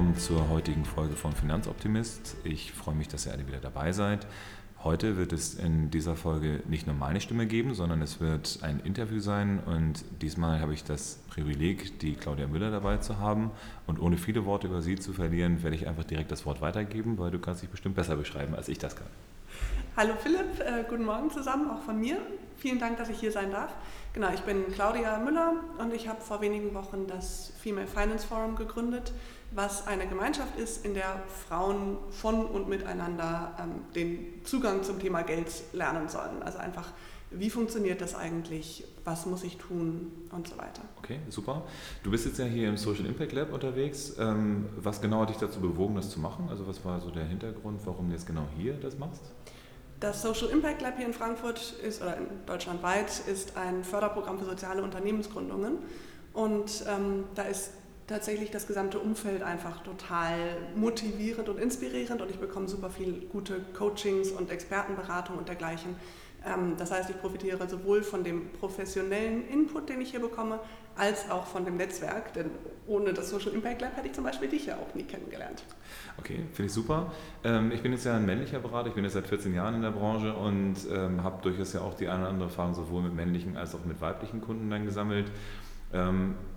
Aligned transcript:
Willkommen 0.00 0.18
zur 0.18 0.48
heutigen 0.48 0.86
Folge 0.86 1.14
von 1.14 1.32
Finanzoptimist. 1.32 2.34
Ich 2.42 2.72
freue 2.72 2.94
mich, 2.94 3.08
dass 3.08 3.26
ihr 3.26 3.34
alle 3.34 3.46
wieder 3.46 3.58
dabei 3.58 3.92
seid. 3.92 4.26
Heute 4.82 5.18
wird 5.18 5.30
es 5.30 5.56
in 5.56 5.90
dieser 5.90 6.16
Folge 6.16 6.62
nicht 6.66 6.86
nur 6.86 6.96
meine 6.96 7.20
Stimme 7.20 7.46
geben, 7.46 7.74
sondern 7.74 8.00
es 8.00 8.18
wird 8.18 8.60
ein 8.62 8.80
Interview 8.80 9.20
sein 9.20 9.60
und 9.60 10.02
diesmal 10.22 10.60
habe 10.60 10.72
ich 10.72 10.84
das 10.84 11.18
Privileg, 11.28 11.98
die 11.98 12.14
Claudia 12.14 12.46
Müller 12.46 12.70
dabei 12.70 12.96
zu 12.96 13.18
haben 13.18 13.50
und 13.86 14.00
ohne 14.00 14.16
viele 14.16 14.46
Worte 14.46 14.68
über 14.68 14.80
sie 14.80 14.96
zu 14.96 15.12
verlieren, 15.12 15.62
werde 15.62 15.76
ich 15.76 15.86
einfach 15.86 16.04
direkt 16.04 16.32
das 16.32 16.46
Wort 16.46 16.62
weitergeben, 16.62 17.18
weil 17.18 17.30
du 17.30 17.38
kannst 17.38 17.62
dich 17.62 17.68
bestimmt 17.68 17.94
besser 17.94 18.16
beschreiben, 18.16 18.54
als 18.54 18.70
ich 18.70 18.78
das 18.78 18.96
kann. 18.96 19.08
Hallo 19.98 20.14
Philipp, 20.22 20.60
äh, 20.60 20.82
guten 20.88 21.04
Morgen 21.04 21.30
zusammen, 21.30 21.68
auch 21.68 21.82
von 21.82 22.00
mir. 22.00 22.16
Vielen 22.60 22.78
Dank, 22.78 22.98
dass 22.98 23.08
ich 23.08 23.18
hier 23.18 23.32
sein 23.32 23.50
darf. 23.50 23.72
Genau, 24.12 24.28
ich 24.34 24.40
bin 24.40 24.70
Claudia 24.70 25.18
Müller 25.18 25.54
und 25.78 25.94
ich 25.94 26.08
habe 26.08 26.20
vor 26.20 26.42
wenigen 26.42 26.74
Wochen 26.74 27.06
das 27.06 27.54
Female 27.58 27.86
Finance 27.86 28.26
Forum 28.26 28.54
gegründet, 28.54 29.14
was 29.52 29.86
eine 29.86 30.06
Gemeinschaft 30.06 30.58
ist, 30.58 30.84
in 30.84 30.92
der 30.92 31.22
Frauen 31.48 31.96
von 32.10 32.44
und 32.44 32.68
miteinander 32.68 33.56
ähm, 33.58 33.92
den 33.94 34.44
Zugang 34.44 34.82
zum 34.82 35.00
Thema 35.00 35.22
Geld 35.22 35.46
lernen 35.72 36.10
sollen. 36.10 36.42
Also 36.42 36.58
einfach, 36.58 36.88
wie 37.30 37.48
funktioniert 37.48 38.02
das 38.02 38.14
eigentlich, 38.14 38.84
was 39.06 39.24
muss 39.24 39.42
ich 39.42 39.56
tun 39.56 40.12
und 40.30 40.46
so 40.46 40.58
weiter. 40.58 40.82
Okay, 40.98 41.20
super. 41.30 41.62
Du 42.02 42.10
bist 42.10 42.26
jetzt 42.26 42.38
ja 42.38 42.44
hier 42.44 42.68
im 42.68 42.76
Social 42.76 43.06
Impact 43.06 43.32
Lab 43.32 43.54
unterwegs. 43.54 44.16
Ähm, 44.18 44.68
was 44.76 45.00
genau 45.00 45.22
hat 45.22 45.30
dich 45.30 45.38
dazu 45.38 45.60
bewogen, 45.60 45.94
das 45.94 46.10
zu 46.10 46.20
machen? 46.20 46.48
Also 46.50 46.66
was 46.68 46.84
war 46.84 47.00
so 47.00 47.10
der 47.10 47.24
Hintergrund, 47.24 47.80
warum 47.86 48.08
du 48.08 48.12
jetzt 48.12 48.26
genau 48.26 48.46
hier 48.58 48.74
das 48.74 48.98
machst? 48.98 49.22
Das 50.00 50.22
Social 50.22 50.48
Impact 50.48 50.80
Lab 50.80 50.96
hier 50.96 51.04
in 51.04 51.12
Frankfurt 51.12 51.74
ist 51.86 52.00
oder 52.00 52.16
in 52.16 52.26
deutschlandweit 52.46 53.20
ist 53.26 53.58
ein 53.58 53.84
Förderprogramm 53.84 54.38
für 54.38 54.46
soziale 54.46 54.82
Unternehmensgründungen 54.82 55.76
und 56.32 56.86
ähm, 56.88 57.24
da 57.34 57.42
ist 57.42 57.72
tatsächlich 58.06 58.50
das 58.50 58.66
gesamte 58.66 58.98
Umfeld 58.98 59.42
einfach 59.42 59.82
total 59.82 60.56
motivierend 60.74 61.50
und 61.50 61.58
inspirierend 61.60 62.22
und 62.22 62.30
ich 62.30 62.38
bekomme 62.38 62.66
super 62.66 62.88
viel 62.88 63.28
gute 63.30 63.60
Coachings 63.76 64.30
und 64.30 64.50
Expertenberatung 64.50 65.36
und 65.36 65.48
dergleichen. 65.48 65.94
Ähm, 66.46 66.76
das 66.78 66.90
heißt, 66.90 67.10
ich 67.10 67.20
profitiere 67.20 67.68
sowohl 67.68 68.02
von 68.02 68.24
dem 68.24 68.50
professionellen 68.52 69.46
Input, 69.48 69.90
den 69.90 70.00
ich 70.00 70.12
hier 70.12 70.20
bekomme, 70.20 70.60
als 70.96 71.30
auch 71.30 71.46
von 71.46 71.64
dem 71.64 71.76
Netzwerk, 71.76 72.32
denn 72.34 72.50
ohne 72.86 73.12
das 73.12 73.30
Social 73.30 73.52
Impact 73.52 73.80
Lab 73.80 73.96
hätte 73.96 74.08
ich 74.08 74.12
zum 74.12 74.24
Beispiel 74.24 74.48
dich 74.48 74.66
ja 74.66 74.76
auch 74.76 74.94
nie 74.94 75.04
kennengelernt. 75.04 75.62
Okay, 76.18 76.40
finde 76.52 76.66
ich 76.66 76.72
super. 76.72 77.12
Ähm, 77.44 77.70
ich 77.72 77.82
bin 77.82 77.92
jetzt 77.92 78.04
ja 78.04 78.16
ein 78.16 78.26
männlicher 78.26 78.58
Berater, 78.58 78.88
ich 78.88 78.94
bin 78.94 79.04
jetzt 79.04 79.14
seit 79.14 79.26
14 79.26 79.54
Jahren 79.54 79.76
in 79.76 79.82
der 79.82 79.92
Branche 79.92 80.34
und 80.34 80.76
ähm, 80.92 81.22
habe 81.22 81.40
durchaus 81.42 81.72
ja 81.72 81.80
auch 81.80 81.94
die 81.94 82.08
eine 82.08 82.22
oder 82.22 82.30
andere 82.30 82.48
Erfahrung 82.48 82.74
sowohl 82.74 83.02
mit 83.02 83.14
männlichen 83.14 83.56
als 83.56 83.74
auch 83.74 83.84
mit 83.84 84.00
weiblichen 84.00 84.40
Kunden 84.40 84.70
dann 84.70 84.84
gesammelt. 84.84 85.30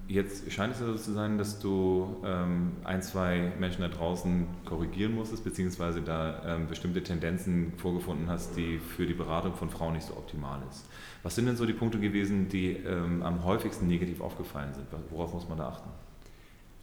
Jetzt 0.07 0.51
scheint 0.51 0.73
es 0.73 0.81
ja 0.81 0.87
so 0.87 0.95
zu 0.95 1.13
sein, 1.13 1.37
dass 1.37 1.59
du 1.59 2.17
ähm, 2.25 2.73
ein, 2.83 3.01
zwei 3.01 3.53
Menschen 3.57 3.81
da 3.81 3.87
draußen 3.87 4.47
korrigieren 4.65 5.15
musstest, 5.15 5.45
beziehungsweise 5.45 6.01
da 6.01 6.55
ähm, 6.55 6.67
bestimmte 6.67 7.01
Tendenzen 7.01 7.73
vorgefunden 7.77 8.29
hast, 8.29 8.57
die 8.57 8.79
für 8.79 9.05
die 9.05 9.13
Beratung 9.13 9.55
von 9.55 9.69
Frauen 9.69 9.93
nicht 9.93 10.05
so 10.05 10.13
optimal 10.13 10.61
ist. 10.69 10.85
Was 11.23 11.35
sind 11.35 11.45
denn 11.45 11.55
so 11.55 11.65
die 11.65 11.73
Punkte 11.73 11.99
gewesen, 11.99 12.49
die 12.49 12.71
ähm, 12.71 13.23
am 13.23 13.45
häufigsten 13.45 13.87
negativ 13.87 14.19
aufgefallen 14.19 14.73
sind? 14.73 14.87
Worauf 15.09 15.33
muss 15.33 15.47
man 15.47 15.57
da 15.57 15.69
achten? 15.69 15.89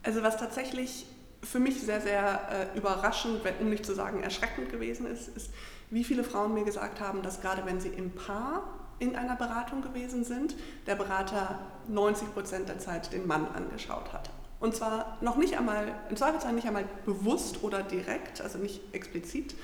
Also 0.02 0.22
was 0.22 0.38
tatsächlich 0.38 1.04
für 1.42 1.60
mich 1.60 1.80
sehr, 1.80 2.00
sehr 2.00 2.70
äh, 2.74 2.78
überraschend, 2.78 3.40
um 3.60 3.68
nicht 3.68 3.84
zu 3.84 3.94
sagen 3.94 4.22
erschreckend 4.22 4.70
gewesen 4.70 5.06
ist, 5.06 5.28
ist, 5.28 5.50
wie 5.90 6.04
viele 6.04 6.24
Frauen 6.24 6.54
mir 6.54 6.64
gesagt 6.64 7.00
haben, 7.00 7.22
dass 7.22 7.40
gerade 7.40 7.66
wenn 7.66 7.80
sie 7.80 7.88
im 7.88 8.10
Paar 8.12 8.62
in 8.98 9.16
einer 9.16 9.34
Beratung 9.34 9.82
gewesen 9.82 10.24
sind, 10.24 10.54
der 10.86 10.94
Berater 10.94 11.58
90 11.92 12.32
Prozent 12.32 12.68
der 12.68 12.78
Zeit 12.78 13.12
den 13.12 13.26
Mann 13.26 13.46
angeschaut 13.54 14.12
hat. 14.12 14.30
Und 14.60 14.74
zwar 14.74 15.16
noch 15.20 15.36
nicht 15.36 15.56
einmal, 15.56 15.94
im 16.10 16.16
Zweifelsfall 16.16 16.52
nicht 16.52 16.66
einmal 16.66 16.84
bewusst 17.06 17.62
oder 17.62 17.82
direkt, 17.82 18.40
also 18.40 18.58
nicht 18.58 18.80
explizit, 18.92 19.54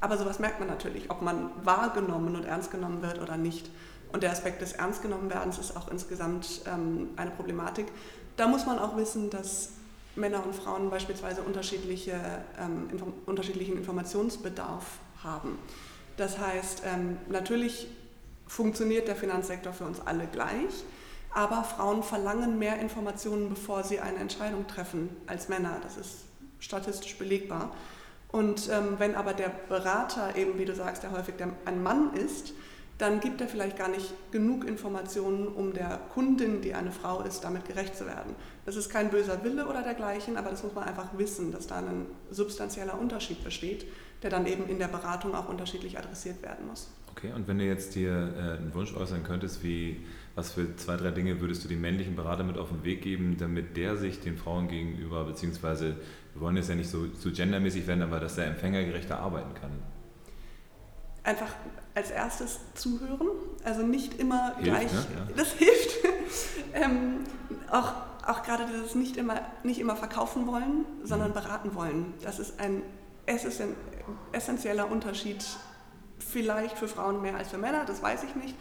aber 0.00 0.18
sowas 0.18 0.38
merkt 0.38 0.60
man 0.60 0.68
natürlich, 0.68 1.10
ob 1.10 1.22
man 1.22 1.50
wahrgenommen 1.64 2.36
und 2.36 2.44
ernst 2.44 2.70
genommen 2.70 3.00
wird 3.00 3.20
oder 3.22 3.38
nicht. 3.38 3.70
Und 4.12 4.22
der 4.22 4.30
Aspekt 4.30 4.60
des 4.60 4.74
Ernstgenommenwerdens 4.74 5.58
ist 5.58 5.76
auch 5.76 5.90
insgesamt 5.90 6.60
ähm, 6.66 7.08
eine 7.16 7.30
Problematik. 7.30 7.86
Da 8.36 8.46
muss 8.46 8.66
man 8.66 8.78
auch 8.78 8.96
wissen, 8.96 9.30
dass 9.30 9.70
Männer 10.14 10.44
und 10.44 10.54
Frauen 10.54 10.90
beispielsweise 10.90 11.42
unterschiedliche, 11.42 12.14
ähm, 12.60 12.88
inform 12.92 13.14
unterschiedlichen 13.26 13.76
Informationsbedarf 13.76 14.84
haben. 15.22 15.58
Das 16.16 16.38
heißt, 16.38 16.82
ähm, 16.84 17.16
natürlich 17.28 17.88
funktioniert 18.46 19.08
der 19.08 19.16
Finanzsektor 19.16 19.72
für 19.72 19.84
uns 19.84 20.00
alle 20.00 20.26
gleich, 20.26 20.84
aber 21.34 21.64
Frauen 21.64 22.02
verlangen 22.02 22.58
mehr 22.58 22.78
Informationen, 22.78 23.48
bevor 23.48 23.82
sie 23.82 24.00
eine 24.00 24.18
Entscheidung 24.18 24.66
treffen 24.66 25.10
als 25.26 25.48
Männer. 25.48 25.78
Das 25.82 25.96
ist 25.96 26.24
statistisch 26.60 27.18
belegbar. 27.18 27.72
Und 28.30 28.68
ähm, 28.68 28.94
wenn 28.98 29.14
aber 29.14 29.32
der 29.32 29.50
Berater 29.68 30.36
eben, 30.36 30.58
wie 30.58 30.64
du 30.64 30.74
sagst, 30.74 31.02
der 31.02 31.12
häufig 31.12 31.36
der, 31.36 31.50
ein 31.66 31.82
Mann 31.82 32.14
ist, 32.14 32.52
dann 32.98 33.18
gibt 33.18 33.40
er 33.40 33.48
vielleicht 33.48 33.76
gar 33.76 33.88
nicht 33.88 34.12
genug 34.30 34.64
Informationen, 34.64 35.48
um 35.48 35.72
der 35.72 36.00
Kundin, 36.12 36.62
die 36.62 36.74
eine 36.74 36.92
Frau 36.92 37.22
ist, 37.22 37.42
damit 37.42 37.64
gerecht 37.64 37.96
zu 37.96 38.06
werden. 38.06 38.36
Das 38.64 38.76
ist 38.76 38.88
kein 38.88 39.10
böser 39.10 39.42
Wille 39.42 39.66
oder 39.66 39.82
dergleichen, 39.82 40.36
aber 40.36 40.50
das 40.50 40.62
muss 40.62 40.74
man 40.74 40.84
einfach 40.84 41.08
wissen, 41.16 41.50
dass 41.50 41.66
da 41.66 41.76
ein 41.76 42.06
substanzieller 42.30 42.98
Unterschied 42.98 43.42
besteht, 43.42 43.86
der 44.24 44.30
dann 44.30 44.46
eben 44.46 44.66
in 44.66 44.78
der 44.78 44.88
Beratung 44.88 45.34
auch 45.34 45.48
unterschiedlich 45.50 45.98
adressiert 45.98 46.42
werden 46.42 46.66
muss. 46.66 46.88
Okay, 47.12 47.30
und 47.32 47.46
wenn 47.46 47.58
du 47.58 47.64
jetzt 47.64 47.94
dir 47.94 48.10
äh, 48.10 48.58
einen 48.58 48.72
Wunsch 48.74 48.96
äußern 48.96 49.22
könntest, 49.22 49.62
wie, 49.62 50.04
was 50.34 50.52
für 50.52 50.74
zwei, 50.76 50.96
drei 50.96 51.10
Dinge 51.10 51.40
würdest 51.40 51.62
du 51.62 51.68
dem 51.68 51.82
männlichen 51.82 52.16
Berater 52.16 52.42
mit 52.42 52.56
auf 52.56 52.70
den 52.70 52.82
Weg 52.84 53.02
geben, 53.02 53.36
damit 53.38 53.76
der 53.76 53.98
sich 53.98 54.20
den 54.20 54.38
Frauen 54.38 54.66
gegenüber, 54.68 55.24
beziehungsweise 55.24 55.96
wir 56.32 56.40
wollen 56.40 56.56
jetzt 56.56 56.70
ja 56.70 56.74
nicht 56.74 56.88
so, 56.88 57.06
so 57.12 57.30
gendermäßig 57.30 57.86
werden, 57.86 58.02
aber 58.02 58.18
dass 58.18 58.36
der 58.36 58.46
empfängergerechter 58.46 59.20
arbeiten 59.20 59.54
kann? 59.54 59.70
Einfach 61.22 61.54
als 61.94 62.10
erstes 62.10 62.60
zuhören, 62.74 63.28
also 63.62 63.82
nicht 63.82 64.18
immer 64.18 64.56
hilft, 64.56 64.64
gleich, 64.64 64.92
ne? 64.92 65.06
ja. 65.14 65.36
das 65.36 65.52
hilft. 65.58 65.98
ähm, 66.72 67.20
auch, 67.70 67.92
auch 68.26 68.42
gerade 68.42 68.64
das 68.82 68.94
nicht 68.94 69.18
immer, 69.18 69.40
nicht 69.62 69.80
immer 69.80 69.96
verkaufen 69.96 70.46
wollen, 70.46 70.86
sondern 71.04 71.28
mhm. 71.28 71.34
beraten 71.34 71.74
wollen. 71.74 72.14
Das 72.22 72.38
ist 72.38 72.58
ein, 72.58 72.82
es 73.26 73.44
ist 73.44 73.60
ein 73.60 73.74
essentieller 74.32 74.90
Unterschied 74.90 75.44
vielleicht 76.18 76.78
für 76.78 76.88
Frauen 76.88 77.22
mehr 77.22 77.36
als 77.36 77.48
für 77.48 77.58
Männer, 77.58 77.84
das 77.84 78.02
weiß 78.02 78.24
ich 78.24 78.34
nicht. 78.34 78.54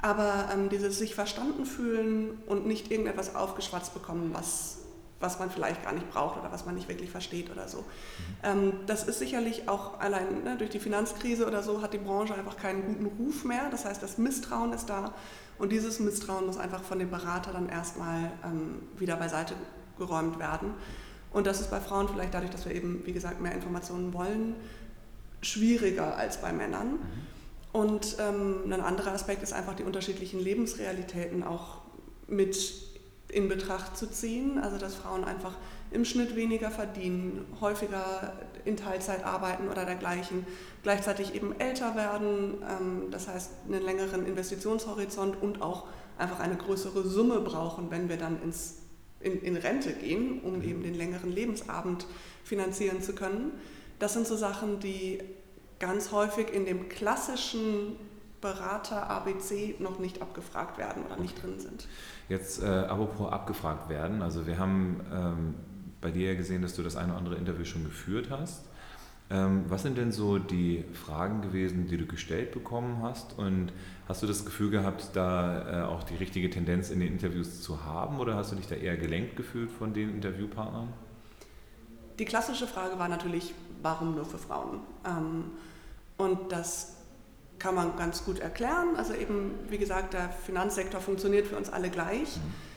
Aber 0.00 0.48
ähm, 0.52 0.68
dieses 0.68 0.98
sich 0.98 1.14
verstanden 1.14 1.64
fühlen 1.64 2.42
und 2.46 2.66
nicht 2.66 2.90
irgendetwas 2.90 3.36
aufgeschwatzt 3.36 3.94
bekommen, 3.94 4.30
was, 4.32 4.78
was 5.20 5.38
man 5.38 5.48
vielleicht 5.48 5.84
gar 5.84 5.92
nicht 5.92 6.10
braucht 6.10 6.40
oder 6.40 6.50
was 6.50 6.66
man 6.66 6.74
nicht 6.74 6.88
wirklich 6.88 7.10
versteht 7.10 7.50
oder 7.50 7.68
so. 7.68 7.78
Mhm. 7.78 7.84
Ähm, 8.42 8.72
das 8.86 9.04
ist 9.04 9.20
sicherlich 9.20 9.68
auch 9.68 10.00
allein 10.00 10.42
ne, 10.42 10.56
durch 10.56 10.70
die 10.70 10.80
Finanzkrise 10.80 11.46
oder 11.46 11.62
so 11.62 11.82
hat 11.82 11.92
die 11.92 11.98
Branche 11.98 12.34
einfach 12.34 12.56
keinen 12.56 12.84
guten 12.84 13.06
Ruf 13.06 13.44
mehr. 13.44 13.68
Das 13.70 13.84
heißt, 13.84 14.02
das 14.02 14.18
Misstrauen 14.18 14.72
ist 14.72 14.86
da 14.86 15.14
und 15.58 15.70
dieses 15.70 16.00
Misstrauen 16.00 16.46
muss 16.46 16.58
einfach 16.58 16.82
von 16.82 16.98
dem 16.98 17.10
Berater 17.10 17.52
dann 17.52 17.68
erstmal 17.68 18.32
ähm, 18.44 18.82
wieder 18.98 19.14
beiseite 19.16 19.54
geräumt 19.98 20.40
werden. 20.40 20.74
Und 21.32 21.46
das 21.46 21.60
ist 21.60 21.70
bei 21.70 21.80
Frauen 21.80 22.08
vielleicht 22.08 22.34
dadurch, 22.34 22.50
dass 22.50 22.66
wir 22.66 22.74
eben, 22.74 23.02
wie 23.06 23.12
gesagt, 23.12 23.40
mehr 23.40 23.52
Informationen 23.52 24.12
wollen, 24.12 24.54
schwieriger 25.40 26.16
als 26.16 26.40
bei 26.40 26.52
Männern. 26.52 26.92
Mhm. 26.92 26.98
Und 27.72 28.16
ähm, 28.20 28.70
ein 28.70 28.80
anderer 28.80 29.12
Aspekt 29.12 29.42
ist 29.42 29.52
einfach 29.52 29.74
die 29.74 29.82
unterschiedlichen 29.82 30.40
Lebensrealitäten 30.40 31.42
auch 31.42 31.78
mit 32.28 32.74
in 33.28 33.48
Betracht 33.48 33.96
zu 33.96 34.10
ziehen. 34.10 34.58
Also 34.58 34.78
dass 34.78 34.94
Frauen 34.94 35.24
einfach 35.24 35.54
im 35.90 36.04
Schnitt 36.04 36.36
weniger 36.36 36.70
verdienen, 36.70 37.46
häufiger 37.60 38.32
in 38.64 38.76
Teilzeit 38.76 39.24
arbeiten 39.24 39.68
oder 39.68 39.84
dergleichen, 39.84 40.46
gleichzeitig 40.82 41.34
eben 41.34 41.58
älter 41.58 41.96
werden, 41.96 42.62
ähm, 42.68 43.10
das 43.10 43.28
heißt 43.28 43.50
einen 43.66 43.82
längeren 43.82 44.26
Investitionshorizont 44.26 45.40
und 45.42 45.62
auch 45.62 45.84
einfach 46.18 46.40
eine 46.40 46.56
größere 46.56 47.02
Summe 47.02 47.40
brauchen, 47.40 47.90
wenn 47.90 48.08
wir 48.08 48.16
dann 48.16 48.40
ins, 48.42 48.81
in, 49.22 49.40
in 49.42 49.56
Rente 49.56 49.92
gehen, 49.92 50.40
um 50.42 50.58
mhm. 50.58 50.62
eben 50.62 50.82
den 50.82 50.94
längeren 50.94 51.30
Lebensabend 51.30 52.06
finanzieren 52.44 53.02
zu 53.02 53.14
können. 53.14 53.52
Das 53.98 54.14
sind 54.14 54.26
so 54.26 54.36
Sachen, 54.36 54.80
die 54.80 55.20
ganz 55.78 56.12
häufig 56.12 56.52
in 56.52 56.64
dem 56.64 56.88
klassischen 56.88 57.96
Berater 58.40 59.08
ABC 59.08 59.76
noch 59.78 59.98
nicht 59.98 60.20
abgefragt 60.20 60.76
werden 60.76 61.04
oder 61.04 61.16
nicht 61.16 61.40
drin 61.42 61.60
sind. 61.60 61.86
Jetzt 62.28 62.62
äh, 62.62 62.66
apropos 62.66 63.30
abgefragt 63.32 63.88
werden, 63.88 64.20
also 64.20 64.46
wir 64.46 64.58
haben 64.58 65.00
ähm, 65.12 65.54
bei 66.00 66.10
dir 66.10 66.34
gesehen, 66.34 66.62
dass 66.62 66.74
du 66.74 66.82
das 66.82 66.96
eine 66.96 67.12
oder 67.12 67.18
andere 67.18 67.36
Interview 67.36 67.64
schon 67.64 67.84
geführt 67.84 68.28
hast. 68.30 68.64
Ähm, 69.32 69.64
was 69.68 69.82
sind 69.82 69.96
denn 69.96 70.12
so 70.12 70.38
die 70.38 70.84
Fragen 70.92 71.40
gewesen, 71.40 71.86
die 71.86 71.96
du 71.96 72.04
gestellt 72.04 72.52
bekommen 72.52 72.98
hast? 73.02 73.38
Und 73.38 73.72
hast 74.06 74.22
du 74.22 74.26
das 74.26 74.44
Gefühl 74.44 74.70
gehabt, 74.70 75.10
da 75.14 75.84
äh, 75.84 75.86
auch 75.86 76.02
die 76.02 76.16
richtige 76.16 76.50
Tendenz 76.50 76.90
in 76.90 77.00
den 77.00 77.08
Interviews 77.08 77.62
zu 77.62 77.82
haben 77.86 78.18
oder 78.18 78.36
hast 78.36 78.52
du 78.52 78.56
dich 78.56 78.66
da 78.66 78.74
eher 78.74 78.98
gelenkt 78.98 79.36
gefühlt 79.36 79.70
von 79.70 79.94
den 79.94 80.14
Interviewpartnern? 80.14 80.92
Die 82.18 82.26
klassische 82.26 82.66
Frage 82.66 82.98
war 82.98 83.08
natürlich, 83.08 83.54
warum 83.80 84.14
nur 84.14 84.26
für 84.26 84.36
Frauen? 84.36 84.80
Ähm, 85.06 85.44
und 86.18 86.52
das 86.52 86.98
kann 87.58 87.74
man 87.74 87.96
ganz 87.96 88.26
gut 88.26 88.38
erklären. 88.38 88.96
Also 88.98 89.14
eben, 89.14 89.54
wie 89.70 89.78
gesagt, 89.78 90.12
der 90.12 90.28
Finanzsektor 90.28 91.00
funktioniert 91.00 91.46
für 91.46 91.56
uns 91.56 91.70
alle 91.70 91.88
gleich. 91.88 92.36
Mhm. 92.36 92.71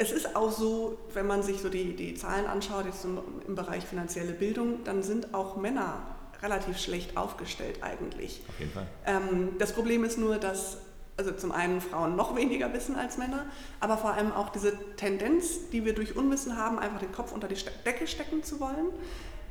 Es 0.00 0.12
ist 0.12 0.34
auch 0.34 0.50
so, 0.50 0.98
wenn 1.12 1.26
man 1.26 1.42
sich 1.42 1.60
so 1.60 1.68
die, 1.68 1.94
die 1.94 2.14
Zahlen 2.14 2.46
anschaut, 2.46 2.86
jetzt 2.86 3.04
im, 3.04 3.18
im 3.46 3.54
Bereich 3.54 3.84
finanzielle 3.84 4.32
Bildung, 4.32 4.82
dann 4.84 5.02
sind 5.02 5.34
auch 5.34 5.56
Männer 5.56 6.00
relativ 6.42 6.78
schlecht 6.78 7.18
aufgestellt 7.18 7.82
eigentlich. 7.82 8.40
Auf 8.48 8.58
jeden 8.58 8.72
Fall. 8.72 8.86
Ähm, 9.04 9.50
das 9.58 9.72
Problem 9.72 10.02
ist 10.04 10.16
nur, 10.16 10.38
dass 10.38 10.78
also 11.18 11.32
zum 11.32 11.52
einen 11.52 11.82
Frauen 11.82 12.16
noch 12.16 12.34
weniger 12.34 12.72
wissen 12.72 12.96
als 12.96 13.18
Männer, 13.18 13.44
aber 13.78 13.98
vor 13.98 14.14
allem 14.14 14.32
auch 14.32 14.48
diese 14.48 14.72
Tendenz, 14.96 15.68
die 15.70 15.84
wir 15.84 15.94
durch 15.94 16.16
Unwissen 16.16 16.56
haben, 16.56 16.78
einfach 16.78 17.00
den 17.00 17.12
Kopf 17.12 17.32
unter 17.32 17.46
die 17.46 17.56
Decke 17.84 18.06
stecken 18.06 18.42
zu 18.42 18.58
wollen, 18.58 18.86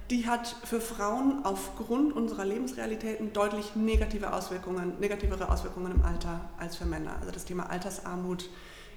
die 0.10 0.26
hat 0.26 0.48
für 0.64 0.82
Frauen 0.82 1.46
aufgrund 1.46 2.12
unserer 2.14 2.44
Lebensrealitäten 2.44 3.34
deutlich 3.34 3.76
negative 3.76 4.34
Auswirkungen, 4.34 4.94
negativere 5.00 5.52
Auswirkungen 5.52 5.92
im 5.92 6.04
Alter 6.04 6.50
als 6.58 6.76
für 6.76 6.86
Männer. 6.86 7.18
Also 7.20 7.32
das 7.32 7.46
Thema 7.46 7.70
Altersarmut 7.70 8.50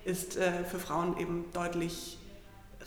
ist 0.04 0.37
äh, 0.37 0.64
für 0.64 0.78
Frauen 0.78 1.19
eben 1.19 1.46
deutlich 1.52 2.19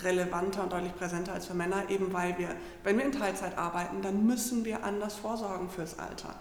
relevanter 0.03 0.63
und 0.63 0.73
deutlich 0.73 0.95
präsenter 0.95 1.33
als 1.33 1.45
für 1.45 1.53
Männer, 1.53 1.89
eben 1.89 2.11
weil 2.13 2.37
wir, 2.37 2.49
wenn 2.83 2.97
wir 2.97 3.05
in 3.05 3.11
Teilzeit 3.11 3.57
arbeiten, 3.57 4.01
dann 4.01 4.25
müssen 4.25 4.65
wir 4.65 4.83
anders 4.83 5.15
vorsorgen 5.15 5.69
fürs 5.69 5.97
Alter. 5.97 6.35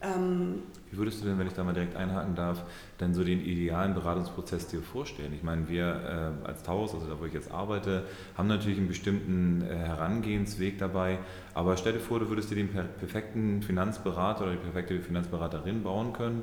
Ähm, 0.00 0.62
Wie 0.90 0.98
würdest 0.98 1.22
du 1.22 1.26
denn, 1.26 1.38
wenn 1.38 1.46
ich 1.46 1.54
da 1.54 1.64
mal 1.64 1.72
direkt 1.72 1.96
einhaken 1.96 2.34
darf, 2.34 2.62
denn 3.00 3.14
so 3.14 3.24
den 3.24 3.40
idealen 3.40 3.94
Beratungsprozess 3.94 4.66
dir 4.66 4.82
vorstellen? 4.82 5.32
Ich 5.32 5.42
meine, 5.42 5.68
wir 5.68 6.34
äh, 6.44 6.46
als 6.46 6.62
Taurus, 6.62 6.94
also 6.94 7.06
da 7.06 7.18
wo 7.18 7.24
ich 7.24 7.32
jetzt 7.32 7.50
arbeite, 7.50 8.04
haben 8.36 8.48
natürlich 8.48 8.78
einen 8.78 8.88
bestimmten 8.88 9.62
äh, 9.62 9.74
Herangehensweg 9.74 10.78
dabei, 10.78 11.18
aber 11.54 11.76
stell 11.76 11.94
dir 11.94 12.00
vor, 12.00 12.20
du 12.20 12.28
würdest 12.28 12.50
dir 12.50 12.56
den 12.56 12.68
per 12.68 12.82
perfekten 12.84 13.62
Finanzberater 13.62 14.44
oder 14.44 14.52
die 14.52 14.58
perfekte 14.58 15.00
Finanzberaterin 15.00 15.82
bauen 15.82 16.12
können 16.12 16.42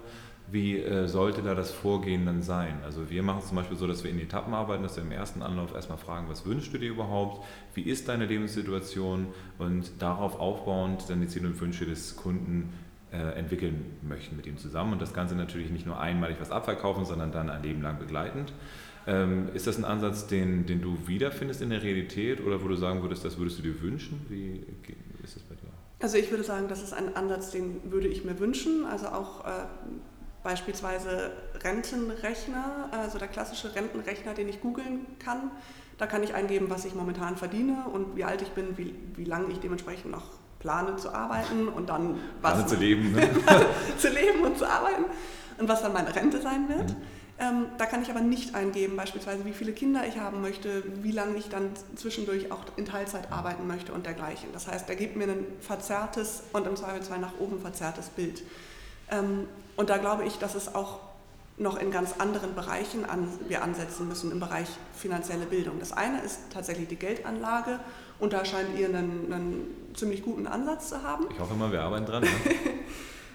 wie 0.52 0.80
äh, 0.80 1.08
sollte 1.08 1.42
da 1.42 1.56
das 1.56 1.72
Vorgehen 1.72 2.26
dann 2.26 2.42
sein? 2.42 2.80
Also 2.84 3.10
wir 3.10 3.24
machen 3.24 3.40
es 3.40 3.48
zum 3.48 3.56
Beispiel 3.56 3.78
so, 3.78 3.88
dass 3.88 4.04
wir 4.04 4.12
in 4.12 4.20
Etappen 4.20 4.54
arbeiten, 4.54 4.84
dass 4.84 4.98
wir 4.98 5.04
im 5.04 5.12
ersten 5.12 5.42
Anlauf 5.42 5.74
erstmal 5.74 5.98
fragen, 5.98 6.28
was 6.30 6.46
wünschst 6.46 6.74
du 6.74 6.78
dir 6.78 6.90
überhaupt? 6.90 7.46
Wie 7.74 7.84
ist 7.84 8.10
deine 8.10 8.26
Lebenssituation? 8.26 9.28
Und 9.58 9.92
darauf 10.00 10.40
aufbauend 10.40 11.10
dann 11.10 11.22
die 11.22 11.28
Ziele 11.28 11.48
und 11.48 11.60
Wünsche 11.62 11.86
des 11.86 12.18
Kunden 12.18 12.74
äh, 13.14 13.18
entwickeln 13.38 13.98
möchten 14.02 14.36
mit 14.36 14.46
ihm 14.46 14.58
zusammen. 14.58 14.94
Und 14.94 15.02
das 15.02 15.14
Ganze 15.14 15.36
natürlich 15.36 15.72
nicht 15.72 15.86
nur 15.86 16.00
einmalig 16.00 16.38
was 16.40 16.52
abverkaufen, 16.52 17.06
sondern 17.06 17.32
dann 17.32 17.50
ein 17.50 17.64
Leben 17.64 17.82
lang 17.82 17.98
begleitend. 18.00 18.52
Ähm, 19.08 19.50
ist 19.54 19.68
das 19.68 19.78
ein 19.78 19.86
Ansatz, 19.86 20.28
den, 20.28 20.66
den 20.66 20.82
du 20.82 20.98
wiederfindest 21.08 21.62
in 21.62 21.70
der 21.70 21.82
Realität 21.82 22.46
oder 22.46 22.64
wo 22.64 22.68
du 22.68 22.76
sagen 22.76 23.02
würdest, 23.02 23.26
das 23.26 23.38
würdest 23.38 23.58
du 23.60 23.64
dir 23.64 23.82
wünschen? 23.82 24.26
Wie 24.30 24.64
ist 25.24 25.36
das 25.36 25.44
bei 25.44 25.56
dir? 25.56 25.62
Also 26.02 26.18
ich 26.18 26.30
würde 26.30 26.44
sagen, 26.44 26.68
das 26.68 26.84
ist 26.84 26.94
ein 26.94 27.16
Ansatz, 27.16 27.52
den 27.52 27.92
würde 27.92 28.08
ich 28.08 28.26
mir 28.26 28.40
wünschen. 28.40 28.86
Also 28.86 29.08
auch 29.08 29.46
äh, 29.46 29.66
Beispielsweise 30.44 31.32
Rentenrechner, 31.64 32.90
also 32.92 33.20
der 33.20 33.28
klassische 33.28 33.76
Rentenrechner, 33.76 34.34
den 34.34 34.50
ich 34.50 34.62
googeln 34.62 35.06
kann. 35.20 35.52
Da 35.98 36.08
kann 36.08 36.24
ich 36.24 36.34
eingeben, 36.34 36.70
was 36.70 36.86
ich 36.86 36.96
momentan 36.96 37.38
verdiene 37.38 37.86
und 37.92 38.16
wie 38.16 38.24
alt 38.24 38.42
ich 38.42 38.50
bin, 38.50 38.78
wie, 38.78 38.96
wie 39.16 39.26
lange 39.26 39.52
ich 39.52 39.60
dementsprechend 39.60 40.12
noch 40.12 40.24
plane 40.60 40.96
zu 40.96 41.14
arbeiten 41.14 41.68
und 41.68 41.90
dann 41.90 42.20
was. 42.42 42.54
Plane 42.54 42.68
zu 42.68 42.76
leben. 42.76 43.12
Ne? 43.12 43.30
zu 43.98 44.10
leben 44.10 44.42
und 44.44 44.58
zu 44.58 44.66
arbeiten 44.66 45.06
und 45.60 45.70
was 45.70 45.82
dann 45.82 45.94
meine 45.94 46.16
Rente 46.16 46.42
sein 46.42 46.68
wird. 46.70 46.90
Mhm. 46.90 46.96
Ähm, 47.42 47.66
da 47.80 47.88
kann 47.88 48.04
ich 48.04 48.10
aber 48.12 48.22
nicht 48.22 48.54
eingeben, 48.54 48.96
beispielsweise 48.96 49.46
wie 49.46 49.54
viele 49.54 49.72
Kinder 49.72 50.06
ich 50.08 50.20
haben 50.20 50.42
möchte, 50.42 50.84
wie 51.02 51.12
lange 51.12 51.38
ich 51.38 51.50
dann 51.50 51.72
zwischendurch 51.96 52.52
auch 52.52 52.64
in 52.78 52.86
Teilzeit 52.86 53.32
arbeiten 53.32 53.66
möchte 53.66 53.94
und 53.94 54.06
dergleichen. 54.06 54.50
Das 54.54 54.68
heißt, 54.68 54.88
er 54.90 54.96
gibt 54.96 55.16
mir 55.16 55.24
ein 55.24 55.46
verzerrtes 55.60 56.44
und 56.54 56.68
im 56.68 56.76
Zweifelsfall 56.76 57.18
nach 57.18 57.40
oben 57.40 57.60
verzerrtes 57.60 58.10
Bild. 58.10 58.44
Ähm, 59.12 59.48
und 59.76 59.90
da 59.90 59.98
glaube 59.98 60.26
ich, 60.26 60.38
dass 60.38 60.56
es 60.56 60.74
auch 60.74 61.00
noch 61.58 61.80
in 61.80 61.92
ganz 61.92 62.16
anderen 62.18 62.56
Bereichen 62.56 63.06
an, 63.06 63.28
wir 63.48 63.64
ansetzen 63.64 64.08
müssen, 64.08 64.32
im 64.32 64.40
Bereich 64.40 64.68
finanzielle 64.96 65.46
Bildung. 65.46 65.80
Das 65.80 65.92
eine 65.92 66.22
ist 66.22 66.40
tatsächlich 66.52 66.88
die 66.88 66.96
Geldanlage 66.96 67.80
und 68.20 68.34
da 68.34 68.46
scheint 68.46 68.78
ihr 68.78 68.88
einen, 68.88 69.32
einen 69.32 69.94
ziemlich 69.94 70.24
guten 70.24 70.48
Ansatz 70.48 70.90
zu 70.90 71.04
haben. 71.04 71.28
Ich 71.32 71.40
hoffe 71.40 71.54
mal, 71.54 71.72
wir 71.72 71.82
arbeiten 71.82 72.06
dran. 72.06 72.24
Ne? 72.24 72.30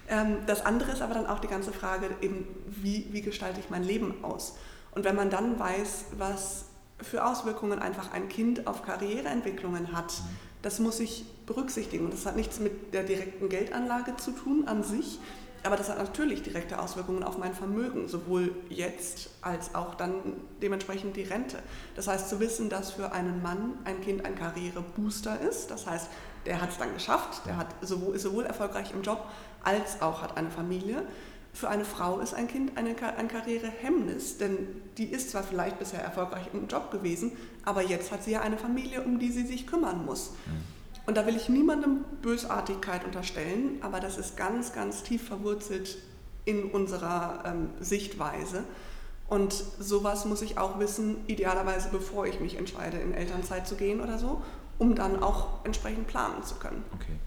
Ähm, 0.09 0.37
das 0.47 0.65
andere 0.65 0.93
ist 0.93 1.01
aber 1.01 1.15
dann 1.15 1.25
auch 1.27 1.39
die 1.39 1.49
ganze 1.49 1.73
Frage, 1.73 2.09
eben, 2.21 2.47
wie, 2.65 3.07
wie 3.11 3.21
gestalte 3.21 3.59
ich 3.59 3.69
mein 3.69 3.83
Leben 3.83 4.23
aus? 4.23 4.55
Und 4.91 5.03
wenn 5.03 5.17
man 5.17 5.29
dann 5.29 5.59
weiß, 5.59 6.05
was 6.17 6.65
für 7.01 7.25
Auswirkungen 7.25 7.79
einfach 7.79 8.13
ein 8.13 8.29
Kind 8.29 8.67
auf 8.67 8.83
Karriereentwicklungen 8.83 9.91
hat, 9.91 10.13
mhm. 10.13 10.37
das 10.61 10.79
muss 10.79 11.01
ich 11.01 11.25
berücksichtigen. 11.45 12.05
Und 12.05 12.13
das 12.13 12.25
hat 12.25 12.37
nichts 12.37 12.59
mit 12.59 12.93
der 12.93 13.03
direkten 13.03 13.49
Geldanlage 13.49 14.15
zu 14.15 14.31
tun 14.31 14.67
an 14.67 14.83
sich, 14.83 15.19
aber 15.63 15.75
das 15.75 15.89
hat 15.89 15.97
natürlich 15.97 16.43
direkte 16.43 16.79
Auswirkungen 16.79 17.23
auf 17.23 17.37
mein 17.37 17.53
Vermögen, 17.53 18.07
sowohl 18.07 18.55
jetzt 18.69 19.29
als 19.41 19.75
auch 19.75 19.95
dann 19.95 20.13
dementsprechend 20.61 21.15
die 21.15 21.23
Rente. 21.23 21.57
Das 21.95 22.07
heißt, 22.07 22.29
zu 22.29 22.39
wissen, 22.39 22.69
dass 22.69 22.91
für 22.91 23.11
einen 23.11 23.41
Mann 23.41 23.73
ein 23.83 24.01
Kind 24.01 24.25
ein 24.25 24.35
Karrierebooster 24.35 25.39
ist, 25.41 25.71
das 25.71 25.87
heißt, 25.87 26.09
der 26.45 26.61
hat 26.61 26.69
es 26.69 26.77
dann 26.77 26.93
geschafft, 26.93 27.45
der 27.45 27.57
hat 27.57 27.67
sowohl, 27.81 28.15
ist 28.15 28.23
sowohl 28.23 28.45
erfolgreich 28.45 28.91
im 28.93 29.01
Job 29.01 29.25
als 29.63 30.01
auch 30.01 30.21
hat 30.21 30.37
eine 30.37 30.49
Familie. 30.49 31.03
Für 31.53 31.69
eine 31.69 31.85
Frau 31.85 32.19
ist 32.19 32.33
ein 32.33 32.47
Kind 32.47 32.77
eine, 32.77 32.95
ein 33.17 33.27
Karrierehemmnis, 33.27 34.37
denn 34.37 34.81
die 34.97 35.05
ist 35.05 35.31
zwar 35.31 35.43
vielleicht 35.43 35.79
bisher 35.79 36.01
erfolgreich 36.01 36.49
im 36.53 36.67
Job 36.67 36.91
gewesen, 36.91 37.31
aber 37.65 37.81
jetzt 37.81 38.11
hat 38.11 38.23
sie 38.23 38.31
ja 38.31 38.41
eine 38.41 38.57
Familie, 38.57 39.01
um 39.01 39.17
die 39.19 39.31
sie 39.31 39.45
sich 39.45 39.65
kümmern 39.65 40.05
muss. 40.05 40.31
Mhm. 40.45 40.76
Und 41.07 41.15
da 41.15 41.25
will 41.25 41.37
ich 41.37 41.47
niemandem 41.47 42.03
Bösartigkeit 42.21 43.05
unterstellen, 43.05 43.79
aber 43.81 44.01
das 44.01 44.17
ist 44.17 44.35
ganz, 44.35 44.73
ganz 44.73 45.03
tief 45.03 45.25
verwurzelt 45.25 45.97
in 46.43 46.69
unserer 46.69 47.43
ähm, 47.45 47.69
Sichtweise. 47.79 48.65
Und 49.29 49.53
sowas 49.53 50.25
muss 50.25 50.41
ich 50.41 50.57
auch 50.57 50.79
wissen, 50.79 51.17
idealerweise 51.27 51.89
bevor 51.91 52.27
ich 52.27 52.41
mich 52.41 52.57
entscheide, 52.57 52.97
in 52.97 53.13
Elternzeit 53.13 53.65
zu 53.65 53.75
gehen 53.75 54.01
oder 54.01 54.17
so, 54.17 54.41
um 54.79 54.95
dann 54.95 55.23
auch 55.23 55.65
entsprechend 55.65 56.07
planen 56.07 56.43
zu 56.43 56.55
können. 56.55 56.83
Okay. 56.93 57.17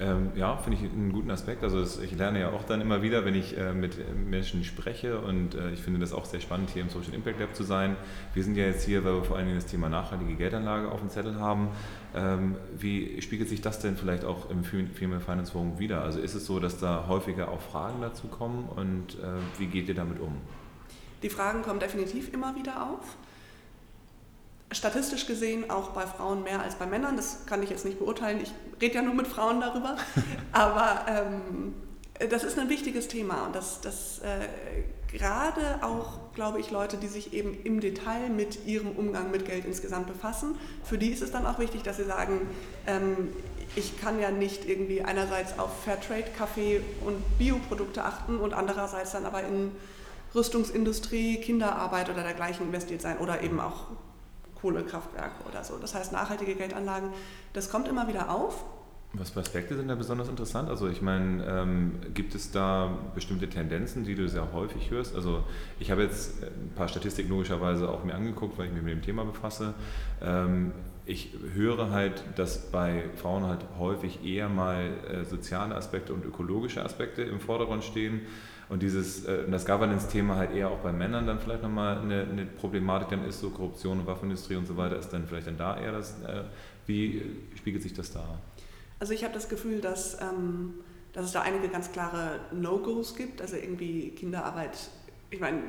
Ähm, 0.00 0.32
ja, 0.34 0.56
finde 0.56 0.78
ich 0.78 0.90
einen 0.90 1.12
guten 1.12 1.30
Aspekt. 1.30 1.62
Also 1.62 1.78
das, 1.78 1.98
ich 1.98 2.16
lerne 2.16 2.40
ja 2.40 2.48
auch 2.50 2.64
dann 2.64 2.80
immer 2.80 3.02
wieder, 3.02 3.26
wenn 3.26 3.34
ich 3.34 3.58
äh, 3.58 3.74
mit 3.74 3.98
Menschen 4.30 4.64
spreche 4.64 5.20
und 5.20 5.54
äh, 5.54 5.72
ich 5.72 5.80
finde 5.80 6.00
das 6.00 6.14
auch 6.14 6.24
sehr 6.24 6.40
spannend, 6.40 6.70
hier 6.70 6.80
im 6.80 6.88
Social 6.88 7.12
Impact 7.12 7.38
Lab 7.38 7.54
zu 7.54 7.64
sein. 7.64 7.96
Wir 8.32 8.42
sind 8.42 8.56
ja 8.56 8.64
jetzt 8.64 8.86
hier, 8.86 9.04
weil 9.04 9.14
wir 9.14 9.24
vor 9.24 9.36
allen 9.36 9.44
Dingen 9.44 9.58
das 9.58 9.70
Thema 9.70 9.90
nachhaltige 9.90 10.34
Geldanlage 10.36 10.90
auf 10.90 11.00
dem 11.00 11.10
Zettel 11.10 11.38
haben. 11.38 11.68
Ähm, 12.14 12.56
wie 12.78 13.20
spiegelt 13.20 13.50
sich 13.50 13.60
das 13.60 13.78
denn 13.78 13.98
vielleicht 13.98 14.24
auch 14.24 14.48
im 14.48 14.64
Female 14.64 15.20
Finance 15.20 15.52
Forum 15.52 15.78
wieder? 15.78 16.02
Also 16.02 16.18
ist 16.18 16.34
es 16.34 16.46
so, 16.46 16.60
dass 16.60 16.80
da 16.80 17.04
häufiger 17.06 17.50
auch 17.50 17.60
Fragen 17.60 18.00
dazu 18.00 18.28
kommen 18.28 18.70
und 18.74 19.18
äh, 19.18 19.58
wie 19.58 19.66
geht 19.66 19.86
ihr 19.88 19.94
damit 19.94 20.18
um? 20.18 20.34
Die 21.22 21.28
Fragen 21.28 21.60
kommen 21.60 21.78
definitiv 21.78 22.32
immer 22.32 22.56
wieder 22.56 22.90
auf 22.90 23.18
statistisch 24.72 25.26
gesehen 25.26 25.70
auch 25.70 25.90
bei 25.90 26.06
Frauen 26.06 26.42
mehr 26.42 26.62
als 26.62 26.76
bei 26.76 26.86
Männern. 26.86 27.16
Das 27.16 27.46
kann 27.46 27.62
ich 27.62 27.70
jetzt 27.70 27.84
nicht 27.84 27.98
beurteilen. 27.98 28.40
Ich 28.42 28.52
rede 28.80 28.96
ja 28.96 29.02
nur 29.02 29.14
mit 29.14 29.26
Frauen 29.26 29.60
darüber. 29.60 29.96
Aber 30.52 31.06
ähm, 31.08 31.74
das 32.28 32.44
ist 32.44 32.58
ein 32.58 32.68
wichtiges 32.68 33.08
Thema 33.08 33.46
und 33.46 33.54
das, 33.54 33.80
das 33.80 34.18
äh, 34.18 34.46
gerade 35.10 35.80
auch, 35.82 36.32
glaube 36.34 36.60
ich, 36.60 36.70
Leute, 36.70 36.98
die 36.98 37.08
sich 37.08 37.32
eben 37.32 37.56
im 37.64 37.80
Detail 37.80 38.28
mit 38.28 38.66
ihrem 38.66 38.90
Umgang 38.90 39.30
mit 39.30 39.46
Geld 39.46 39.64
insgesamt 39.64 40.06
befassen, 40.06 40.56
für 40.84 40.98
die 40.98 41.08
ist 41.08 41.22
es 41.22 41.32
dann 41.32 41.46
auch 41.46 41.58
wichtig, 41.58 41.82
dass 41.82 41.96
sie 41.96 42.04
sagen, 42.04 42.42
ähm, 42.86 43.32
ich 43.74 44.00
kann 44.00 44.20
ja 44.20 44.30
nicht 44.30 44.68
irgendwie 44.68 45.02
einerseits 45.02 45.58
auf 45.58 45.70
Fairtrade, 45.84 46.30
Kaffee 46.36 46.80
und 47.06 47.38
Bioprodukte 47.38 48.04
achten 48.04 48.36
und 48.38 48.52
andererseits 48.52 49.12
dann 49.12 49.24
aber 49.24 49.42
in 49.44 49.72
Rüstungsindustrie, 50.34 51.40
Kinderarbeit 51.40 52.10
oder 52.10 52.22
dergleichen 52.22 52.66
investiert 52.66 53.00
sein 53.00 53.18
oder 53.18 53.42
eben 53.42 53.60
auch 53.60 53.86
Kohlekraftwerke 54.60 55.48
oder 55.48 55.64
so. 55.64 55.76
Das 55.78 55.94
heißt, 55.94 56.12
nachhaltige 56.12 56.54
Geldanlagen, 56.54 57.10
das 57.52 57.70
kommt 57.70 57.88
immer 57.88 58.08
wieder 58.08 58.30
auf. 58.30 58.64
Was 59.12 59.30
für 59.30 59.40
Aspekte 59.40 59.76
sind 59.76 59.88
da 59.88 59.96
besonders 59.96 60.28
interessant? 60.28 60.68
Also 60.68 60.88
ich 60.88 61.02
meine, 61.02 61.44
ähm, 61.44 61.94
gibt 62.14 62.36
es 62.36 62.52
da 62.52 62.96
bestimmte 63.12 63.48
Tendenzen, 63.48 64.04
die 64.04 64.14
du 64.14 64.28
sehr 64.28 64.52
häufig 64.52 64.90
hörst? 64.90 65.16
Also 65.16 65.42
ich 65.80 65.90
habe 65.90 66.02
jetzt 66.02 66.44
ein 66.44 66.72
paar 66.76 66.86
Statistiken 66.86 67.28
logischerweise 67.28 67.88
auch 67.88 68.04
mir 68.04 68.14
angeguckt, 68.14 68.56
weil 68.56 68.66
ich 68.66 68.72
mich 68.72 68.84
mit 68.84 68.92
dem 68.92 69.02
Thema 69.02 69.24
befasse. 69.24 69.74
Ähm, 70.22 70.72
ich 71.06 71.32
höre 71.54 71.90
halt, 71.90 72.22
dass 72.36 72.70
bei 72.70 73.02
Frauen 73.16 73.44
halt 73.44 73.64
häufig 73.80 74.24
eher 74.24 74.48
mal 74.48 74.92
äh, 75.10 75.24
soziale 75.24 75.74
Aspekte 75.74 76.14
und 76.14 76.24
ökologische 76.24 76.84
Aspekte 76.84 77.22
im 77.22 77.40
Vordergrund 77.40 77.82
stehen 77.82 78.20
und 78.70 78.82
dieses, 78.82 79.24
äh, 79.24 79.50
das 79.50 79.66
Governance-Thema 79.66 80.36
halt 80.36 80.54
eher 80.54 80.70
auch 80.70 80.78
bei 80.78 80.92
Männern 80.92 81.26
dann 81.26 81.40
vielleicht 81.40 81.62
nochmal 81.62 81.98
eine, 81.98 82.22
eine 82.22 82.46
Problematik 82.46 83.08
dann 83.08 83.24
ist, 83.24 83.40
so 83.40 83.50
Korruption 83.50 83.98
und 83.98 84.06
Waffenindustrie 84.06 84.54
und 84.54 84.66
so 84.66 84.76
weiter, 84.76 84.96
ist 84.96 85.10
dann 85.10 85.26
vielleicht 85.26 85.48
dann 85.48 85.58
da 85.58 85.78
eher 85.78 85.92
das, 85.92 86.22
äh, 86.22 86.44
wie 86.86 87.20
spiegelt 87.56 87.82
sich 87.82 87.92
das 87.92 88.12
da? 88.12 88.24
Also 89.00 89.12
ich 89.12 89.24
habe 89.24 89.34
das 89.34 89.48
Gefühl, 89.48 89.80
dass, 89.80 90.20
ähm, 90.20 90.74
dass 91.12 91.26
es 91.26 91.32
da 91.32 91.42
einige 91.42 91.68
ganz 91.68 91.90
klare 91.90 92.38
No-Gos 92.52 93.16
gibt, 93.16 93.42
also 93.42 93.56
irgendwie 93.56 94.10
Kinderarbeit, 94.10 94.78
ich 95.30 95.40
meine, 95.40 95.62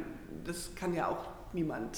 das 0.46 0.75
kann 0.75 0.93
ja 0.93 1.08
auch 1.08 1.25
niemand 1.53 1.98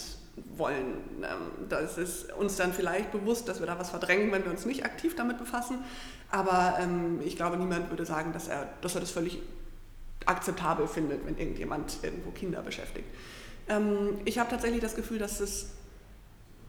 wollen. 0.56 0.86
Ähm, 1.22 1.68
das 1.68 1.98
ist 1.98 2.32
uns 2.32 2.56
dann 2.56 2.72
vielleicht 2.72 3.12
bewusst, 3.12 3.50
dass 3.50 3.60
wir 3.60 3.68
da 3.68 3.78
was 3.78 3.90
verdrängen, 3.90 4.32
wenn 4.32 4.46
wir 4.46 4.52
uns 4.52 4.66
nicht 4.66 4.86
aktiv 4.86 5.18
damit 5.18 5.38
befassen. 5.38 5.80
Aber 6.32 6.78
ähm, 6.80 7.20
ich 7.26 7.36
glaube, 7.36 7.58
niemand 7.58 7.90
würde 7.90 8.06
sagen, 8.06 8.32
dass 8.32 8.48
er, 8.48 8.70
dass 8.82 8.96
er 8.96 9.02
das 9.02 9.12
völlig 9.12 9.42
akzeptabel 10.28 10.88
findet, 10.88 11.26
wenn 11.26 11.38
irgendjemand 11.38 11.98
irgendwo 12.02 12.32
Kinder 12.32 12.62
beschäftigt. 12.62 13.08
Ähm, 13.68 14.18
ich 14.26 14.40
habe 14.40 14.50
tatsächlich 14.50 14.82
das 14.82 14.96
Gefühl, 14.96 15.20
dass 15.20 15.40
es 15.40 15.72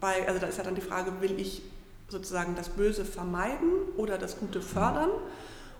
bei, 0.00 0.26
also 0.28 0.40
da 0.40 0.46
ist 0.46 0.58
ja 0.58 0.64
dann 0.64 0.74
die 0.74 0.80
Frage, 0.80 1.20
will 1.20 1.38
ich 1.38 1.62
sozusagen 2.08 2.54
das 2.54 2.68
Böse 2.68 3.04
vermeiden 3.04 3.72
oder 3.96 4.18
das 4.18 4.38
Gute 4.38 4.60
fördern? 4.60 5.10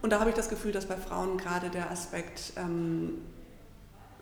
Und 0.03 0.11
da 0.11 0.21
habe 0.21 0.31
ich 0.31 0.37
das 0.37 0.49
Gefühl, 0.49 0.73
dass 0.73 0.87
bei 0.87 0.97
Frauen 0.97 1.39
gerade 1.39 1.71
der 1.71 1.91
Aspekt 1.91 2.53
ähm, 2.57 3.23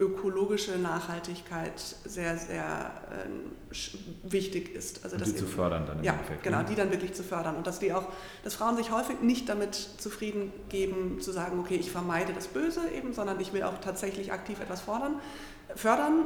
ökologische 0.02 0.78
Nachhaltigkeit 0.78 1.80
sehr, 2.04 2.36
sehr 2.36 2.90
äh, 3.10 4.30
wichtig 4.30 4.74
ist. 4.74 5.04
Also 5.04 5.16
und 5.16 5.26
die 5.26 5.36
zu 5.36 5.46
fördern 5.46 5.86
dann 5.86 5.98
im 5.98 6.04
ja, 6.04 6.12
Endeffekt. 6.12 6.42
Genau, 6.42 6.58
ne? 6.58 6.64
die 6.68 6.74
dann 6.74 6.90
wirklich 6.90 7.14
zu 7.14 7.22
fördern. 7.22 7.56
Und 7.56 7.66
dass 7.66 7.78
die 7.78 7.92
auch, 7.92 8.08
dass 8.42 8.54
Frauen 8.54 8.76
sich 8.76 8.90
häufig 8.90 9.20
nicht 9.20 9.48
damit 9.48 9.74
zufrieden 9.74 10.52
geben, 10.68 11.20
zu 11.20 11.32
sagen, 11.32 11.58
okay, 11.60 11.76
ich 11.76 11.90
vermeide 11.90 12.32
das 12.32 12.48
Böse 12.48 12.80
eben, 12.96 13.12
sondern 13.12 13.40
ich 13.40 13.52
will 13.52 13.62
auch 13.62 13.78
tatsächlich 13.78 14.32
aktiv 14.32 14.60
etwas 14.60 14.80
fordern, 14.80 15.20
fördern, 15.74 16.24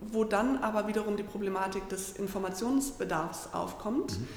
wo 0.00 0.24
dann 0.24 0.58
aber 0.58 0.88
wiederum 0.88 1.16
die 1.16 1.22
Problematik 1.22 1.88
des 1.88 2.12
Informationsbedarfs 2.12 3.50
aufkommt. 3.52 4.18
Mhm. 4.18 4.28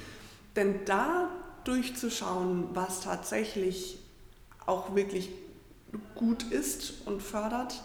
Denn 0.56 0.84
da 0.84 1.30
durchzuschauen, 1.64 2.68
was 2.74 3.00
tatsächlich 3.00 3.98
auch 4.66 4.94
wirklich 4.94 5.30
gut 6.14 6.42
ist 6.44 7.06
und 7.06 7.22
fördert, 7.22 7.82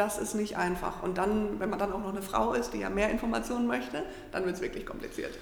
das 0.00 0.18
ist 0.18 0.34
nicht 0.34 0.56
einfach. 0.56 1.02
Und 1.02 1.18
dann, 1.18 1.60
wenn 1.60 1.68
man 1.68 1.78
dann 1.78 1.92
auch 1.92 2.00
noch 2.00 2.12
eine 2.12 2.22
Frau 2.22 2.54
ist, 2.54 2.72
die 2.72 2.78
ja 2.78 2.88
mehr 2.88 3.10
Informationen 3.10 3.66
möchte, 3.66 4.02
dann 4.32 4.46
wird 4.46 4.56
es 4.56 4.62
wirklich 4.62 4.86
kompliziert. 4.86 5.36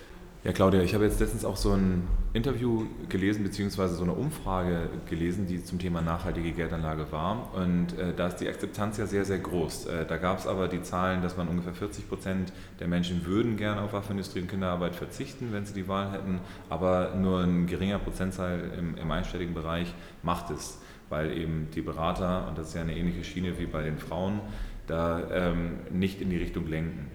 Ja, 0.45 0.53
Claudia, 0.53 0.83
ich 0.83 0.95
habe 0.95 1.05
jetzt 1.05 1.19
letztens 1.21 1.45
auch 1.45 1.57
so 1.57 1.73
ein 1.73 2.07
Interview 2.33 2.87
gelesen, 3.09 3.43
beziehungsweise 3.43 3.95
so 3.95 4.05
eine 4.05 4.13
Umfrage 4.13 4.89
gelesen, 5.09 5.47
die 5.47 5.63
zum 5.63 5.79
Thema 5.79 6.01
nachhaltige 6.01 6.53
Geldanlage 6.53 7.11
war. 7.11 7.53
Und 7.55 7.99
äh, 7.99 8.15
da 8.17 8.29
ist 8.29 8.37
die 8.37 8.49
Akzeptanz 8.49 8.99
ja 8.99 9.07
sehr, 9.07 9.25
sehr 9.25 9.39
groß. 9.39 9.87
Äh, 9.87 10.07
da 10.07 10.17
gab 10.17 10.39
es 10.39 10.47
aber 10.47 10.69
die 10.69 10.83
Zahlen, 10.83 11.23
dass 11.23 11.37
man 11.37 11.49
ungefähr 11.49 11.75
40 11.75 12.09
Prozent 12.09 12.53
der 12.81 12.89
Menschen 12.89 13.27
würden 13.27 13.57
gerne 13.57 13.83
auf 13.83 13.93
Waffenindustrie 13.93 14.41
und 14.41 14.49
Kinderarbeit 14.49 14.95
verzichten, 14.95 15.53
wenn 15.53 15.67
sie 15.67 15.75
die 15.75 15.87
Wahl 15.87 16.13
hätten. 16.13 16.41
Aber 16.69 17.15
nur 17.17 17.41
ein 17.41 17.67
geringer 17.67 17.99
Prozentzahl 17.99 18.61
im, 18.79 18.97
im 18.97 19.11
einstelligen 19.11 19.55
Bereich 19.55 19.93
macht 20.23 20.51
es 20.51 20.79
weil 21.09 21.37
eben 21.37 21.69
die 21.75 21.83
Berater, 21.83 22.49
und 22.49 22.59
das 22.59 22.69
ist 22.69 22.75
ja 22.75 22.83
eine 22.83 22.97
ähnliche 22.97 23.25
Schiene 23.25 23.59
wie 23.59 23.67
bei 23.67 23.83
den 23.83 23.99
Frauen, 23.99 24.41
da 24.87 25.29
ähm, 25.31 25.79
nicht 25.91 26.21
in 26.21 26.31
die 26.31 26.39
Richtung 26.39 26.67
lenken. 26.67 27.11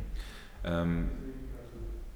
Ähm, 0.63 1.09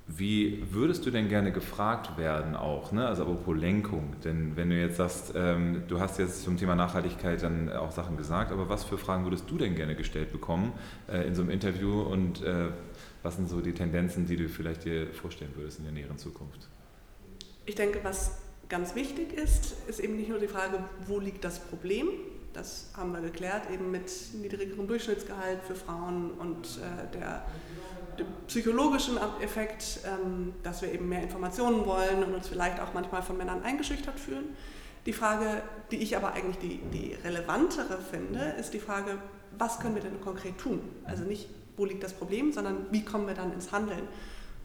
wie 0.10 0.64
würdest 0.72 1.06
du 1.06 1.12
denn 1.12 1.28
gerne 1.28 1.52
gefragt 1.52 2.18
werden 2.18 2.56
auch, 2.56 2.94
ne? 2.94 3.06
also 3.06 3.24
apropos 3.24 3.58
Lenkung, 3.58 4.16
denn 4.24 4.56
wenn 4.56 4.70
du 4.70 4.80
jetzt 4.80 4.98
sagst, 4.98 5.34
ähm, 5.36 5.84
du 5.90 6.00
hast 6.00 6.18
jetzt 6.18 6.44
zum 6.44 6.56
Thema 6.56 6.76
Nachhaltigkeit 6.76 7.44
dann 7.44 7.70
auch 7.74 7.92
Sachen 7.92 8.16
gesagt, 8.16 8.54
aber 8.54 8.70
was 8.70 8.86
für 8.86 8.98
Fragen 8.98 9.26
würdest 9.26 9.50
du 9.50 9.58
denn 9.58 9.76
gerne 9.76 9.96
gestellt 9.96 10.32
bekommen 10.32 10.72
äh, 11.12 11.28
in 11.28 11.36
so 11.36 11.42
einem 11.42 11.52
Interview 11.52 12.02
und 12.04 12.42
äh, 12.42 12.70
was 13.22 13.36
sind 13.36 13.50
so 13.50 13.60
die 13.60 13.74
Tendenzen, 13.74 14.26
die 14.26 14.38
du 14.38 14.48
vielleicht 14.48 14.86
dir 14.86 15.08
vorstellen 15.08 15.52
würdest 15.56 15.80
in 15.80 15.84
der 15.84 15.94
näheren 15.94 16.18
Zukunft? 16.18 16.70
Ich 17.66 17.76
denke, 17.76 18.00
was 18.02 18.47
ganz 18.70 18.96
wichtig 18.96 19.34
ist, 19.34 19.76
ist 19.88 20.00
eben 20.00 20.18
nicht 20.18 20.30
nur 20.30 20.40
die 20.40 20.48
Frage, 20.48 20.84
wo 21.06 21.20
liegt 21.20 21.44
das 21.44 21.60
Problem, 21.60 22.10
das 22.54 22.90
haben 22.96 23.14
wir 23.14 23.22
geklärt, 23.22 23.70
eben 23.72 23.92
mit 23.92 24.12
niedrigerem 24.34 24.88
Durchschnittsgehalt 24.88 25.62
für 25.64 25.76
Frauen 25.76 26.32
und 26.32 26.66
äh, 26.78 27.18
der, 27.18 27.46
dem 28.18 28.26
psychologischen 28.48 29.18
Effekt, 29.42 30.00
ähm, 30.06 30.54
dass 30.64 30.82
wir 30.82 30.92
eben 30.92 31.08
mehr 31.08 31.22
Informationen 31.22 31.86
wollen 31.86 32.24
und 32.24 32.34
uns 32.34 32.48
vielleicht 32.48 32.80
auch 32.80 32.94
manchmal 32.94 33.22
von 33.22 33.38
Männern 33.38 33.64
eingeschüchtert 33.64 34.20
fühlen. 34.20 34.56
Die 35.06 35.14
Frage, 35.14 35.62
die 35.92 35.98
ich 35.98 36.18
aber 36.18 36.34
eigentlich 36.34 36.58
die, 36.58 36.78
die 36.92 37.14
relevantere 37.14 38.00
finde, 38.00 38.56
ist 38.60 38.74
die 38.74 38.80
Frage, 38.80 39.20
was 39.58 39.80
können 39.80 39.96
wir 39.96 40.02
denn 40.02 40.20
konkret 40.20 40.58
tun? 40.58 40.82
Also 41.06 41.24
nicht, 41.24 41.48
wo 41.78 41.86
liegt 41.86 42.04
das 42.04 42.14
Problem, 42.14 42.52
sondern 42.52 42.88
wie 42.92 43.06
kommen 43.06 43.28
wir 43.28 43.36
dann 43.36 43.54
ins 43.54 43.72
Handeln? 43.72 44.08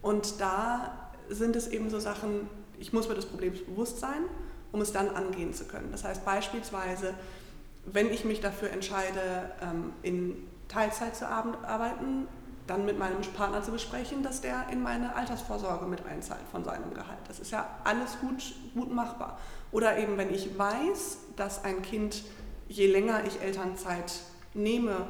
Und 0.00 0.40
da 0.40 1.10
sind 1.28 1.54
es 1.56 1.68
eben 1.68 1.90
so 1.90 2.00
Sachen, 2.00 2.48
ich 2.82 2.92
muss 2.92 3.08
mir 3.08 3.14
des 3.14 3.26
Problems 3.26 3.60
bewusst 3.60 4.00
sein, 4.00 4.24
um 4.72 4.80
es 4.80 4.92
dann 4.92 5.08
angehen 5.10 5.54
zu 5.54 5.64
können. 5.64 5.92
Das 5.92 6.02
heißt 6.02 6.24
beispielsweise, 6.24 7.14
wenn 7.86 8.10
ich 8.10 8.24
mich 8.24 8.40
dafür 8.40 8.70
entscheide, 8.70 9.52
ähm, 9.62 9.92
in 10.02 10.36
Teilzeit 10.66 11.14
zu 11.14 11.28
arbeiten, 11.28 12.26
dann 12.66 12.84
mit 12.84 12.98
meinem 12.98 13.20
Partner 13.36 13.62
zu 13.62 13.70
besprechen, 13.70 14.22
dass 14.24 14.40
der 14.40 14.66
in 14.72 14.82
meine 14.82 15.14
Altersvorsorge 15.14 15.86
mit 15.86 16.04
einzahlt 16.06 16.42
von 16.50 16.64
seinem 16.64 16.92
Gehalt. 16.92 17.18
Das 17.28 17.38
ist 17.38 17.52
ja 17.52 17.68
alles 17.84 18.18
gut, 18.20 18.54
gut 18.74 18.92
machbar. 18.92 19.38
Oder 19.70 19.98
eben, 19.98 20.16
wenn 20.16 20.34
ich 20.34 20.58
weiß, 20.58 21.18
dass 21.36 21.64
ein 21.64 21.82
Kind, 21.82 22.24
je 22.68 22.88
länger 22.88 23.24
ich 23.26 23.40
Elternzeit 23.40 24.12
nehme, 24.54 25.06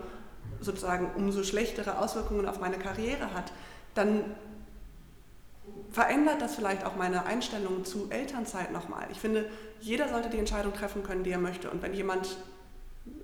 sozusagen 0.61 1.11
umso 1.17 1.43
schlechtere 1.43 1.99
Auswirkungen 1.99 2.47
auf 2.47 2.61
meine 2.61 2.79
Karriere 2.79 3.33
hat, 3.33 3.53
dann 3.95 4.25
verändert 5.93 6.41
das 6.41 6.55
vielleicht 6.55 6.85
auch 6.85 6.97
meine 6.97 7.27
Einstellung 7.27 7.85
zu 7.85 8.11
Elternzeit 8.11 8.73
nochmal. 8.73 9.07
Ich 9.13 9.21
finde, 9.21 9.47
jeder 9.81 10.09
sollte 10.09 10.31
die 10.31 10.39
Entscheidung 10.39 10.73
treffen 10.73 11.03
können, 11.03 11.23
die 11.23 11.31
er 11.31 11.39
möchte. 11.39 11.71
Und 11.71 11.83
wenn 11.83 11.95
jemand 11.95 12.37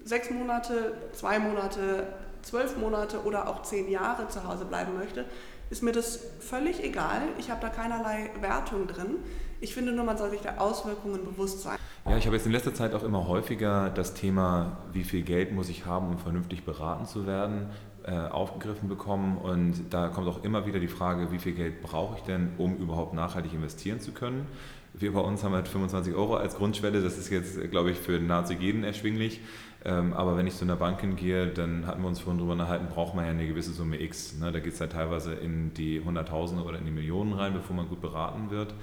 sechs 0.05 0.31
Monate, 0.31 0.93
zwei 1.13 1.39
Monate, 1.39 2.07
zwölf 2.43 2.77
Monate 2.77 3.23
oder 3.25 3.49
auch 3.49 3.63
zehn 3.63 3.91
Jahre 3.91 4.29
zu 4.29 4.47
Hause 4.47 4.65
bleiben 4.65 4.97
möchte, 4.97 5.25
ist 5.71 5.83
mir 5.83 5.93
das 5.93 6.21
völlig 6.41 6.83
egal. 6.83 7.23
Ich 7.39 7.51
habe 7.51 7.61
da 7.61 7.69
keinerlei 7.69 8.31
Wertung 8.41 8.87
drin. 8.87 9.17
Ich 9.61 9.75
finde 9.75 9.93
nur, 9.93 10.05
man 10.05 10.17
soll 10.17 10.31
sich 10.31 10.41
der 10.41 10.61
Auswirkungen 10.61 11.25
bewusst 11.25 11.63
sein. 11.63 11.79
Ja, 12.07 12.17
ich 12.17 12.27
habe 12.27 12.37
jetzt 12.37 12.47
in 12.47 12.53
letzter 12.53 12.75
Zeit 12.75 12.95
auch 12.95 13.03
immer 13.03 13.27
häufiger 13.29 13.91
das 13.91 14.15
Thema, 14.15 14.79
wie 14.93 15.05
viel 15.05 15.23
Geld 15.23 15.53
muss 15.53 15.69
ich 15.69 15.85
haben, 15.85 16.09
um 16.09 16.19
vernünftig 16.19 16.65
beraten 16.65 17.07
zu 17.07 17.27
werden, 17.27 17.69
aufgegriffen 18.13 18.89
bekommen. 18.89 19.37
Und 19.39 19.85
da 19.91 20.09
kommt 20.09 20.29
auch 20.29 20.45
immer 20.45 20.67
wieder 20.67 20.81
die 20.81 20.89
Frage, 20.89 21.31
wie 21.33 21.39
viel 21.39 21.53
Geld 21.53 21.83
brauche 21.83 22.17
ich 22.17 22.23
denn, 22.23 22.53
um 22.59 22.77
überhaupt 22.77 23.15
nachhaltig 23.15 23.53
investieren 23.53 24.01
zu 24.01 24.13
können. 24.13 24.47
Wir 24.95 25.13
bei 25.13 25.21
uns 25.21 25.45
haben 25.45 25.55
halt 25.55 25.69
25 25.69 26.15
Euro 26.15 26.37
als 26.37 26.57
Grundschwelle. 26.57 27.03
Das 27.03 27.19
ist 27.19 27.31
jetzt, 27.31 27.71
glaube 27.71 27.91
ich, 27.91 27.99
für 27.99 28.19
nahezu 28.19 28.55
jeden 28.55 28.85
erschwinglich. 28.85 29.41
Ähm, 29.85 30.13
aber 30.13 30.37
wenn 30.37 30.47
ich 30.47 30.57
zu 30.57 30.65
einer 30.65 30.77
Bank 30.77 31.01
hingehe, 31.01 31.47
dann 31.47 31.87
hatten 31.87 32.03
wir 32.03 32.09
uns 32.09 32.21
vorhin 32.21 32.39
darüber 32.39 32.55
unterhalten, 32.55 32.87
braucht 32.93 33.15
man 33.15 33.25
ja 33.25 33.31
eine 33.31 33.47
gewisse 33.47 33.73
Summe 33.73 34.01
X. 34.01 34.37
Ne? 34.39 34.51
Da 34.51 34.59
geht 34.59 34.73
es 34.73 34.81
halt 34.81 34.93
teilweise 34.93 35.35
in 35.35 35.73
die 35.75 36.01
Hunderttausende 36.01 36.65
oder 36.65 36.79
in 36.79 36.85
die 36.85 36.91
Millionen 36.91 37.33
rein, 37.33 37.53
bevor 37.53 37.77
man 37.77 37.89
gut 37.89 38.01
beraten 38.01 38.51
wird. 38.51 38.75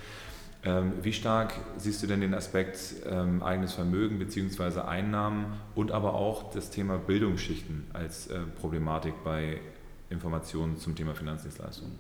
Ähm, 0.66 0.94
wie 1.04 1.14
stark 1.14 1.54
siehst 1.78 2.02
du 2.02 2.08
denn 2.08 2.22
den 2.22 2.34
Aspekt 2.34 2.96
ähm, 3.06 3.44
eigenes 3.44 3.74
Vermögen 3.74 4.18
bzw. 4.18 4.82
Einnahmen 4.82 5.54
und 5.76 5.92
aber 5.92 6.16
auch 6.16 6.52
das 6.52 6.72
Thema 6.72 6.98
Bildungsschichten 6.98 7.86
als 7.94 8.28
äh, 8.28 8.40
Problematik 8.60 9.14
bei 9.24 9.62
Informationen 10.10 10.80
zum 10.80 10.96
Thema 10.96 11.14
Finanzdienstleistungen? 11.14 12.00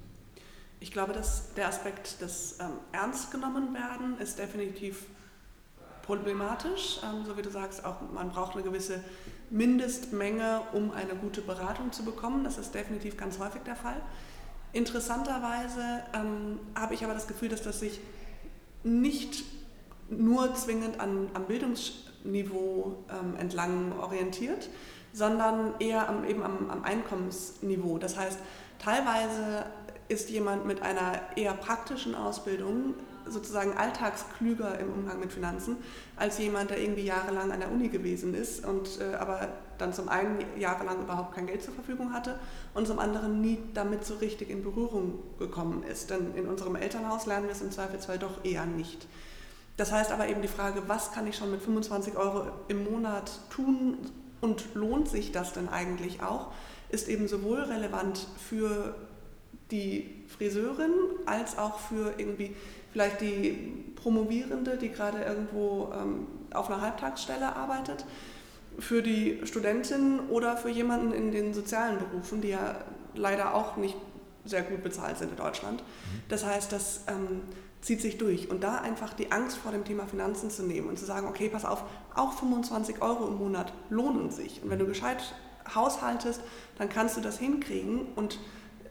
Ich 0.79 0.91
glaube, 0.91 1.13
dass 1.13 1.53
der 1.53 1.67
Aspekt 1.67 2.21
des 2.21 2.57
ähm, 2.59 2.71
Ernst 2.91 3.31
genommen 3.31 3.75
werden 3.75 4.17
ist 4.19 4.39
definitiv 4.39 5.05
problematisch. 6.01 6.99
Ähm, 7.03 7.23
so 7.23 7.37
wie 7.37 7.43
du 7.43 7.51
sagst, 7.51 7.85
auch 7.85 7.97
man 8.13 8.29
braucht 8.29 8.55
eine 8.55 8.63
gewisse 8.63 9.03
Mindestmenge, 9.51 10.61
um 10.73 10.91
eine 10.91 11.13
gute 11.13 11.41
Beratung 11.41 11.91
zu 11.91 12.03
bekommen. 12.03 12.43
Das 12.43 12.57
ist 12.57 12.73
definitiv 12.73 13.15
ganz 13.15 13.37
häufig 13.37 13.61
der 13.61 13.75
Fall. 13.75 14.01
Interessanterweise 14.73 16.03
ähm, 16.15 16.59
habe 16.73 16.95
ich 16.95 17.03
aber 17.03 17.13
das 17.13 17.27
Gefühl, 17.27 17.49
dass 17.49 17.61
das 17.61 17.79
sich 17.79 18.01
nicht 18.85 19.43
nur 20.09 20.53
zwingend 20.53 20.99
an, 20.99 21.29
am 21.33 21.45
Bildungsniveau 21.45 22.95
ähm, 23.09 23.35
entlang 23.37 23.97
orientiert, 23.99 24.69
sondern 25.11 25.73
eher 25.79 26.07
am, 26.07 26.23
eben 26.25 26.43
am, 26.43 26.69
am 26.69 26.83
Einkommensniveau. 26.83 27.97
Das 27.97 28.17
heißt, 28.17 28.39
teilweise 28.79 29.65
ist 30.07 30.29
jemand 30.29 30.65
mit 30.65 30.81
einer 30.83 31.19
eher 31.35 31.53
praktischen 31.53 32.13
Ausbildung 32.13 32.93
sozusagen 33.27 33.73
alltagsklüger 33.77 34.79
im 34.79 34.91
Umgang 34.91 35.19
mit 35.19 35.31
Finanzen 35.31 35.77
als 36.15 36.37
jemand, 36.37 36.69
der 36.69 36.79
irgendwie 36.79 37.05
jahrelang 37.05 37.51
an 37.51 37.59
der 37.59 37.71
Uni 37.71 37.89
gewesen 37.89 38.33
ist 38.33 38.65
und 38.65 38.99
äh, 38.99 39.15
aber 39.15 39.49
dann 39.77 39.93
zum 39.93 40.09
einen 40.09 40.37
jahrelang 40.57 41.01
überhaupt 41.01 41.35
kein 41.35 41.47
Geld 41.47 41.63
zur 41.63 41.73
Verfügung 41.73 42.13
hatte 42.13 42.39
und 42.73 42.87
zum 42.87 42.99
anderen 42.99 43.41
nie 43.41 43.59
damit 43.73 44.05
so 44.05 44.15
richtig 44.15 44.49
in 44.49 44.63
Berührung 44.63 45.19
gekommen 45.37 45.83
ist. 45.83 46.09
Denn 46.09 46.33
in 46.35 46.47
unserem 46.47 46.75
Elternhaus 46.75 47.25
lernen 47.25 47.47
wir 47.47 47.51
es 47.51 47.61
im 47.61 47.71
Zweifelsfall 47.71 48.19
doch 48.19 48.43
eher 48.45 48.65
nicht. 48.65 49.07
Das 49.77 49.91
heißt 49.91 50.11
aber 50.11 50.27
eben 50.27 50.41
die 50.41 50.47
Frage, 50.47 50.83
was 50.87 51.11
kann 51.11 51.27
ich 51.27 51.35
schon 51.35 51.51
mit 51.51 51.61
25 51.61 52.15
Euro 52.15 52.47
im 52.69 52.85
Monat 52.85 53.39
tun 53.49 53.97
und 54.39 54.73
lohnt 54.73 55.09
sich 55.09 55.31
das 55.31 55.53
denn 55.53 55.67
eigentlich 55.67 56.21
auch, 56.23 56.51
ist 56.89 57.09
eben 57.09 57.27
sowohl 57.27 57.59
relevant 57.61 58.27
für 58.37 58.95
die 59.71 60.23
Friseurin 60.27 60.93
als 61.25 61.57
auch 61.57 61.79
für 61.79 62.13
irgendwie 62.17 62.55
vielleicht 62.95 63.19
die 63.19 63.83
Promovierende, 63.97 64.77
die 64.77 64.87
gerade 64.87 65.21
irgendwo 65.21 65.91
ähm, 65.93 66.27
auf 66.53 66.71
einer 66.71 66.79
Halbtagsstelle 66.79 67.53
arbeitet 67.53 68.05
für 68.79 69.01
die 69.01 69.41
Studentin 69.43 70.21
oder 70.29 70.55
für 70.55 70.69
jemanden 70.69 71.11
in 71.11 71.33
den 71.33 71.53
sozialen 71.53 71.99
Berufen, 71.99 72.39
die 72.39 72.49
ja 72.49 72.77
leider 73.13 73.53
auch 73.53 73.75
nicht 73.75 73.97
sehr 74.45 74.61
gut 74.61 74.81
bezahlt 74.81 75.17
sind 75.17 75.31
in 75.31 75.35
Deutschland. 75.35 75.81
Mhm. 75.81 76.21
Das 76.29 76.45
heißt, 76.45 76.71
das 76.71 77.01
ähm, 77.07 77.41
zieht 77.81 77.99
sich 77.99 78.17
durch. 78.17 78.49
Und 78.49 78.63
da 78.63 78.77
einfach 78.77 79.13
die 79.13 79.29
Angst 79.33 79.57
vor 79.57 79.73
dem 79.73 79.83
Thema 79.83 80.07
Finanzen 80.07 80.49
zu 80.49 80.63
nehmen 80.63 80.87
und 80.87 80.97
zu 80.97 81.03
sagen, 81.03 81.27
okay, 81.27 81.49
pass 81.49 81.65
auf, 81.65 81.83
auch 82.15 82.31
25 82.31 83.01
Euro 83.01 83.27
im 83.27 83.37
Monat 83.39 83.73
lohnen 83.89 84.31
sich. 84.31 84.63
Und 84.63 84.69
wenn 84.69 84.79
du 84.79 84.85
gescheit 84.85 85.35
haushaltest, 85.75 86.39
dann 86.77 86.87
kannst 86.87 87.17
du 87.17 87.21
das 87.21 87.39
hinkriegen 87.39 88.07
und 88.15 88.39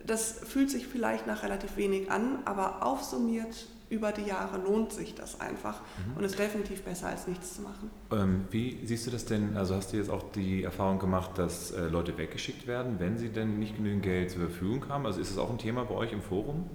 das 0.07 0.33
fühlt 0.47 0.71
sich 0.71 0.89
vielleicht 0.89 1.27
nach 1.27 1.43
relativ 1.43 1.79
wenig 1.79 2.11
an, 2.11 2.41
aber 2.45 2.85
aufsummiert 2.85 3.69
über 3.91 4.13
die 4.13 4.23
Jahre 4.23 4.59
lohnt 4.59 4.93
sich 4.93 5.15
das 5.15 5.41
einfach 5.41 5.81
mhm. 5.81 6.17
und 6.17 6.25
ist 6.25 6.39
definitiv 6.39 6.83
besser 6.83 7.09
als 7.09 7.27
nichts 7.27 7.55
zu 7.55 7.63
machen. 7.63 7.91
Ähm, 8.11 8.45
wie 8.51 8.81
siehst 8.85 9.07
du 9.07 9.11
das 9.11 9.25
denn? 9.25 9.57
Also 9.57 9.75
hast 9.75 9.93
du 9.93 9.97
jetzt 9.97 10.11
auch 10.11 10.23
die 10.33 10.65
Erfahrung 10.65 10.99
gemacht, 10.99 11.33
dass 11.37 11.71
äh, 11.71 11.87
Leute 11.89 12.17
weggeschickt 12.17 12.67
werden, 12.67 12.97
wenn 12.99 13.19
sie 13.19 13.29
denn 13.29 13.59
nicht 13.59 13.77
genügend 13.77 14.03
Geld 14.03 14.31
zur 14.31 14.41
Verfügung 14.41 14.89
haben? 14.89 15.07
Also 15.07 15.21
ist 15.21 15.31
das 15.31 15.39
auch 15.39 15.51
ein 15.51 15.59
Thema 15.59 15.85
bei 15.85 15.95
euch 15.95 16.13
im 16.13 16.23
Forum? 16.23 16.69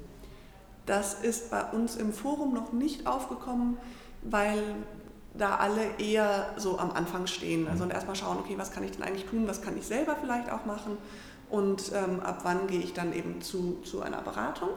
Das 0.85 1.15
ist 1.21 1.51
bei 1.51 1.63
uns 1.65 1.95
im 1.95 2.13
Forum 2.13 2.53
noch 2.53 2.73
nicht 2.73 3.05
aufgekommen, 3.05 3.77
weil 4.23 4.63
da 5.35 5.57
alle 5.57 5.81
eher 5.99 6.53
so 6.57 6.79
am 6.79 6.91
Anfang 6.91 7.27
stehen. 7.27 7.67
Also 7.67 7.83
und 7.83 7.91
erstmal 7.91 8.15
schauen, 8.15 8.37
okay, 8.39 8.55
was 8.57 8.71
kann 8.71 8.83
ich 8.83 8.91
denn 8.91 9.03
eigentlich 9.03 9.25
tun, 9.25 9.47
was 9.47 9.61
kann 9.61 9.77
ich 9.77 9.85
selber 9.85 10.15
vielleicht 10.19 10.51
auch 10.51 10.65
machen 10.65 10.97
und 11.49 11.91
ähm, 11.93 12.19
ab 12.21 12.39
wann 12.43 12.67
gehe 12.67 12.79
ich 12.79 12.93
dann 12.93 13.13
eben 13.13 13.41
zu, 13.41 13.79
zu 13.83 14.01
einer 14.01 14.21
Beratung. 14.21 14.69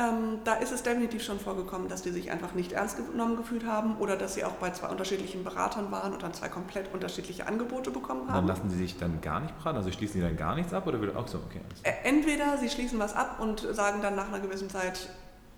Ähm, 0.00 0.38
da 0.44 0.54
ist 0.54 0.72
es 0.72 0.82
definitiv 0.82 1.22
schon 1.22 1.38
vorgekommen, 1.38 1.88
dass 1.88 2.00
die 2.00 2.10
sich 2.10 2.30
einfach 2.30 2.54
nicht 2.54 2.72
ernst 2.72 2.96
genommen 2.96 3.36
gefühlt 3.36 3.66
haben 3.66 3.98
oder 3.98 4.16
dass 4.16 4.34
sie 4.34 4.44
auch 4.44 4.52
bei 4.52 4.70
zwei 4.70 4.88
unterschiedlichen 4.88 5.44
Beratern 5.44 5.90
waren 5.90 6.14
und 6.14 6.22
dann 6.22 6.32
zwei 6.32 6.48
komplett 6.48 6.92
unterschiedliche 6.94 7.46
Angebote 7.46 7.90
bekommen 7.90 8.28
haben. 8.28 8.34
Dann 8.34 8.46
lassen 8.46 8.70
sie 8.70 8.78
sich 8.78 8.96
dann 8.98 9.20
gar 9.20 9.40
nicht 9.40 9.56
beraten? 9.58 9.76
Also 9.76 9.92
schließen 9.92 10.20
sie 10.20 10.26
dann 10.26 10.38
gar 10.38 10.54
nichts 10.54 10.72
ab 10.72 10.86
oder 10.86 11.00
wird 11.02 11.14
auch 11.16 11.28
so, 11.28 11.38
okay. 11.38 11.60
Entweder 12.04 12.56
sie 12.56 12.70
schließen 12.70 12.98
was 12.98 13.14
ab 13.14 13.40
und 13.40 13.60
sagen 13.60 14.00
dann 14.00 14.16
nach 14.16 14.28
einer 14.28 14.40
gewissen 14.40 14.70
Zeit, 14.70 15.10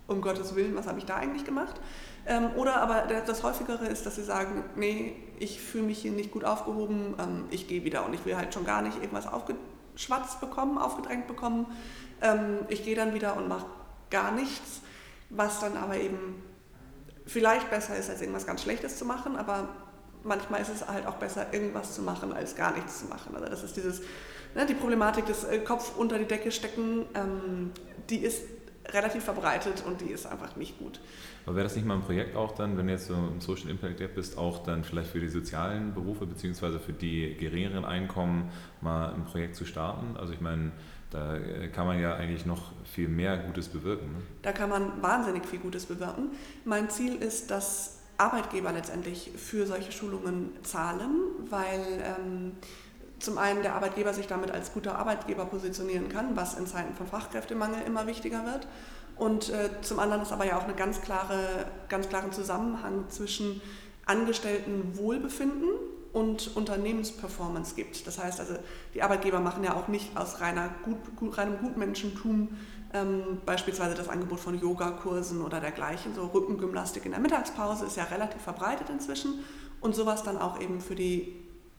um 0.08 0.20
Gottes 0.20 0.56
Willen, 0.56 0.74
was 0.74 0.88
habe 0.88 0.98
ich 0.98 1.04
da 1.04 1.16
eigentlich 1.16 1.44
gemacht? 1.44 1.80
Ähm, 2.26 2.50
oder 2.56 2.80
aber 2.80 3.04
das 3.24 3.44
häufigere 3.44 3.86
ist, 3.86 4.06
dass 4.06 4.16
sie 4.16 4.24
sagen, 4.24 4.64
nee, 4.74 5.14
ich 5.38 5.60
fühle 5.60 5.84
mich 5.84 5.98
hier 5.98 6.12
nicht 6.12 6.32
gut 6.32 6.44
aufgehoben, 6.44 7.14
ähm, 7.20 7.44
ich 7.50 7.68
gehe 7.68 7.84
wieder 7.84 8.04
und 8.04 8.12
ich 8.14 8.24
will 8.24 8.36
halt 8.36 8.52
schon 8.52 8.64
gar 8.64 8.82
nicht 8.82 8.96
irgendwas 8.96 9.28
aufgeschwatzt 9.32 10.40
bekommen, 10.40 10.78
aufgedrängt 10.78 11.28
bekommen. 11.28 11.66
Ähm, 12.20 12.58
ich 12.68 12.84
gehe 12.84 12.96
dann 12.96 13.14
wieder 13.14 13.36
und 13.36 13.48
mache 13.48 13.66
gar 14.12 14.30
nichts, 14.30 14.82
was 15.30 15.58
dann 15.58 15.76
aber 15.76 15.96
eben 15.96 16.42
vielleicht 17.26 17.70
besser 17.70 17.96
ist, 17.96 18.10
als 18.10 18.20
irgendwas 18.20 18.46
ganz 18.46 18.62
Schlechtes 18.62 18.98
zu 18.98 19.04
machen, 19.04 19.36
aber 19.36 19.68
manchmal 20.22 20.60
ist 20.60 20.68
es 20.68 20.86
halt 20.86 21.06
auch 21.06 21.16
besser, 21.16 21.52
irgendwas 21.52 21.94
zu 21.94 22.02
machen, 22.02 22.32
als 22.32 22.54
gar 22.54 22.74
nichts 22.74 23.00
zu 23.00 23.06
machen. 23.06 23.34
Also 23.34 23.48
das 23.48 23.64
ist 23.64 23.76
dieses, 23.76 24.00
ne, 24.54 24.66
die 24.66 24.74
Problematik 24.74 25.26
des 25.26 25.44
äh, 25.44 25.58
Kopf 25.58 25.96
unter 25.96 26.18
die 26.18 26.26
Decke 26.26 26.52
stecken, 26.52 27.06
ähm, 27.14 27.70
die 28.10 28.18
ist 28.18 28.42
relativ 28.88 29.24
verbreitet 29.24 29.84
und 29.86 30.00
die 30.00 30.10
ist 30.10 30.26
einfach 30.26 30.56
nicht 30.56 30.78
gut. 30.78 31.00
Aber 31.46 31.56
wäre 31.56 31.64
das 31.64 31.76
nicht 31.76 31.86
mal 31.86 31.94
ein 31.94 32.02
Projekt 32.02 32.36
auch 32.36 32.52
dann, 32.52 32.76
wenn 32.76 32.86
du 32.86 32.92
jetzt 32.92 33.06
so 33.06 33.14
im 33.14 33.40
Social 33.40 33.70
Impact 33.70 34.00
Lab 34.00 34.14
bist, 34.14 34.36
auch 34.36 34.64
dann 34.64 34.84
vielleicht 34.84 35.10
für 35.10 35.20
die 35.20 35.28
sozialen 35.28 35.94
Berufe 35.94 36.26
beziehungsweise 36.26 36.80
für 36.80 36.92
die 36.92 37.36
geringeren 37.36 37.84
Einkommen 37.84 38.50
mal 38.80 39.12
ein 39.12 39.24
Projekt 39.24 39.54
zu 39.54 39.64
starten? 39.64 40.16
Also 40.16 40.32
ich 40.32 40.40
meine, 40.40 40.72
da 41.12 41.36
äh, 41.36 41.68
kann 41.68 41.86
man 41.86 42.00
ja 42.00 42.14
eigentlich 42.14 42.46
noch 42.46 42.72
viel 42.84 43.08
mehr 43.08 43.36
Gutes 43.36 43.68
bewirken. 43.68 44.06
Ne? 44.12 44.22
Da 44.42 44.52
kann 44.52 44.70
man 44.70 45.02
wahnsinnig 45.02 45.46
viel 45.46 45.58
Gutes 45.58 45.86
bewirken. 45.86 46.30
Mein 46.64 46.88
Ziel 46.90 47.16
ist, 47.16 47.50
dass 47.50 47.98
Arbeitgeber 48.16 48.72
letztendlich 48.72 49.30
für 49.36 49.66
solche 49.66 49.92
Schulungen 49.92 50.50
zahlen, 50.62 51.10
weil 51.50 51.80
ähm, 52.02 52.52
zum 53.18 53.38
einen 53.38 53.62
der 53.62 53.74
Arbeitgeber 53.74 54.14
sich 54.14 54.26
damit 54.26 54.50
als 54.50 54.72
guter 54.72 54.98
Arbeitgeber 54.98 55.44
positionieren 55.44 56.08
kann, 56.08 56.34
was 56.34 56.58
in 56.58 56.66
Zeiten 56.66 56.94
von 56.94 57.06
Fachkräftemangel 57.06 57.82
immer 57.86 58.06
wichtiger 58.06 58.44
wird. 58.44 58.66
Und 59.16 59.50
äh, 59.50 59.68
zum 59.82 59.98
anderen 59.98 60.22
ist 60.22 60.32
aber 60.32 60.46
ja 60.46 60.58
auch 60.58 60.66
ein 60.66 60.76
ganz, 60.76 61.02
klare, 61.02 61.66
ganz 61.88 62.08
klaren 62.08 62.32
Zusammenhang 62.32 63.04
zwischen 63.08 63.60
Angestellten 64.06 64.96
Wohlbefinden 64.96 65.68
und 66.12 66.54
Unternehmensperformance 66.56 67.74
gibt. 67.74 68.06
Das 68.06 68.22
heißt 68.22 68.40
also, 68.40 68.54
die 68.94 69.02
Arbeitgeber 69.02 69.40
machen 69.40 69.64
ja 69.64 69.74
auch 69.74 69.88
nicht 69.88 70.16
aus 70.16 70.40
reiner 70.40 70.70
gut, 70.84 71.16
gut, 71.16 71.38
reinem 71.38 71.58
Gutmenschentum 71.58 72.48
ähm, 72.92 73.38
beispielsweise 73.46 73.94
das 73.94 74.08
Angebot 74.08 74.40
von 74.40 74.60
Yogakursen 74.60 75.42
oder 75.42 75.60
dergleichen. 75.60 76.14
So 76.14 76.26
Rückengymnastik 76.26 77.06
in 77.06 77.12
der 77.12 77.20
Mittagspause 77.20 77.86
ist 77.86 77.96
ja 77.96 78.04
relativ 78.04 78.42
verbreitet 78.42 78.90
inzwischen 78.90 79.44
und 79.80 79.94
sowas 79.94 80.22
dann 80.22 80.38
auch 80.38 80.60
eben 80.60 80.80
für 80.80 80.94
die 80.94 81.34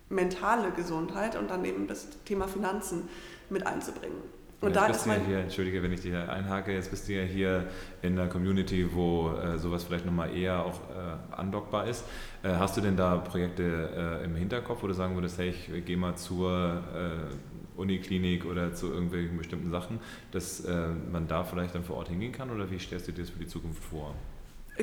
mentale 0.10 0.72
Gesundheit 0.72 1.36
und 1.36 1.50
dann 1.50 1.66
eben 1.66 1.88
das 1.88 2.08
Thema 2.26 2.48
Finanzen 2.48 3.10
mit 3.50 3.66
einzubringen. 3.68 4.18
Und 4.64 4.76
da 4.76 4.88
bist 4.88 5.06
du 5.06 5.10
ja 5.10 5.18
hier, 5.18 5.40
entschuldige, 5.40 5.84
wenn 5.84 5.92
ich 5.92 6.02
dich 6.02 6.16
einhake, 6.16 6.72
jetzt 6.74 6.90
bist 6.90 7.08
du 7.10 7.14
ja 7.14 7.24
hier 7.24 7.68
in 8.02 8.18
einer 8.18 8.30
Community, 8.30 8.88
wo 8.94 9.32
äh, 9.32 9.58
sowas 9.58 9.84
vielleicht 9.84 10.06
nochmal 10.06 10.36
eher 10.36 10.66
auch 10.66 10.80
äh, 10.90 11.36
andockbar 11.36 11.88
ist. 11.88 12.06
Äh, 12.44 12.54
hast 12.54 12.78
du 12.78 12.82
denn 12.82 12.96
da 12.96 13.18
Projekte 13.18 14.22
äh, 14.22 14.26
im 14.26 14.36
Hinterkopf, 14.36 14.82
wo 14.82 14.88
du 14.88 14.94
sagen 14.94 15.16
würdest, 15.16 15.38
hey, 15.38 15.50
ich 15.50 15.86
gehe 15.86 15.98
mal 15.98 16.16
zur 16.16 16.82
äh, 16.96 17.80
Uniklinik 17.80 18.46
oder 18.46 18.74
zu 18.74 18.94
irgendwelchen 18.94 19.38
bestimmten 19.38 19.70
Sachen, 19.70 20.00
dass 20.32 20.64
äh, 20.64 20.88
man 21.12 21.28
da 21.28 21.44
vielleicht 21.44 21.76
dann 21.76 21.84
vor 21.84 21.98
Ort 21.98 22.08
hingehen 22.10 22.32
kann 22.32 22.50
oder 22.50 22.70
wie 22.72 22.80
stellst 22.80 23.08
du 23.08 23.12
dir 23.12 23.24
das 23.24 23.32
für 23.32 23.40
die 23.40 23.48
Zukunft 23.48 23.84
vor? 23.84 24.16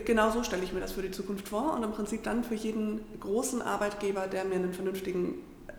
Genau 0.04 0.30
so 0.30 0.44
stelle 0.44 0.62
ich 0.62 0.72
mir 0.72 0.80
das 0.80 0.92
für 0.92 1.02
die 1.02 1.10
Zukunft 1.10 1.48
vor 1.48 1.74
und 1.74 1.82
im 1.82 1.90
Prinzip 1.90 2.22
dann 2.22 2.44
für 2.44 2.54
jeden 2.54 3.00
großen 3.18 3.60
Arbeitgeber, 3.60 4.26
der 4.28 4.44
mir 4.44 4.56
einen 4.56 4.72
vernünftigen 4.72 5.34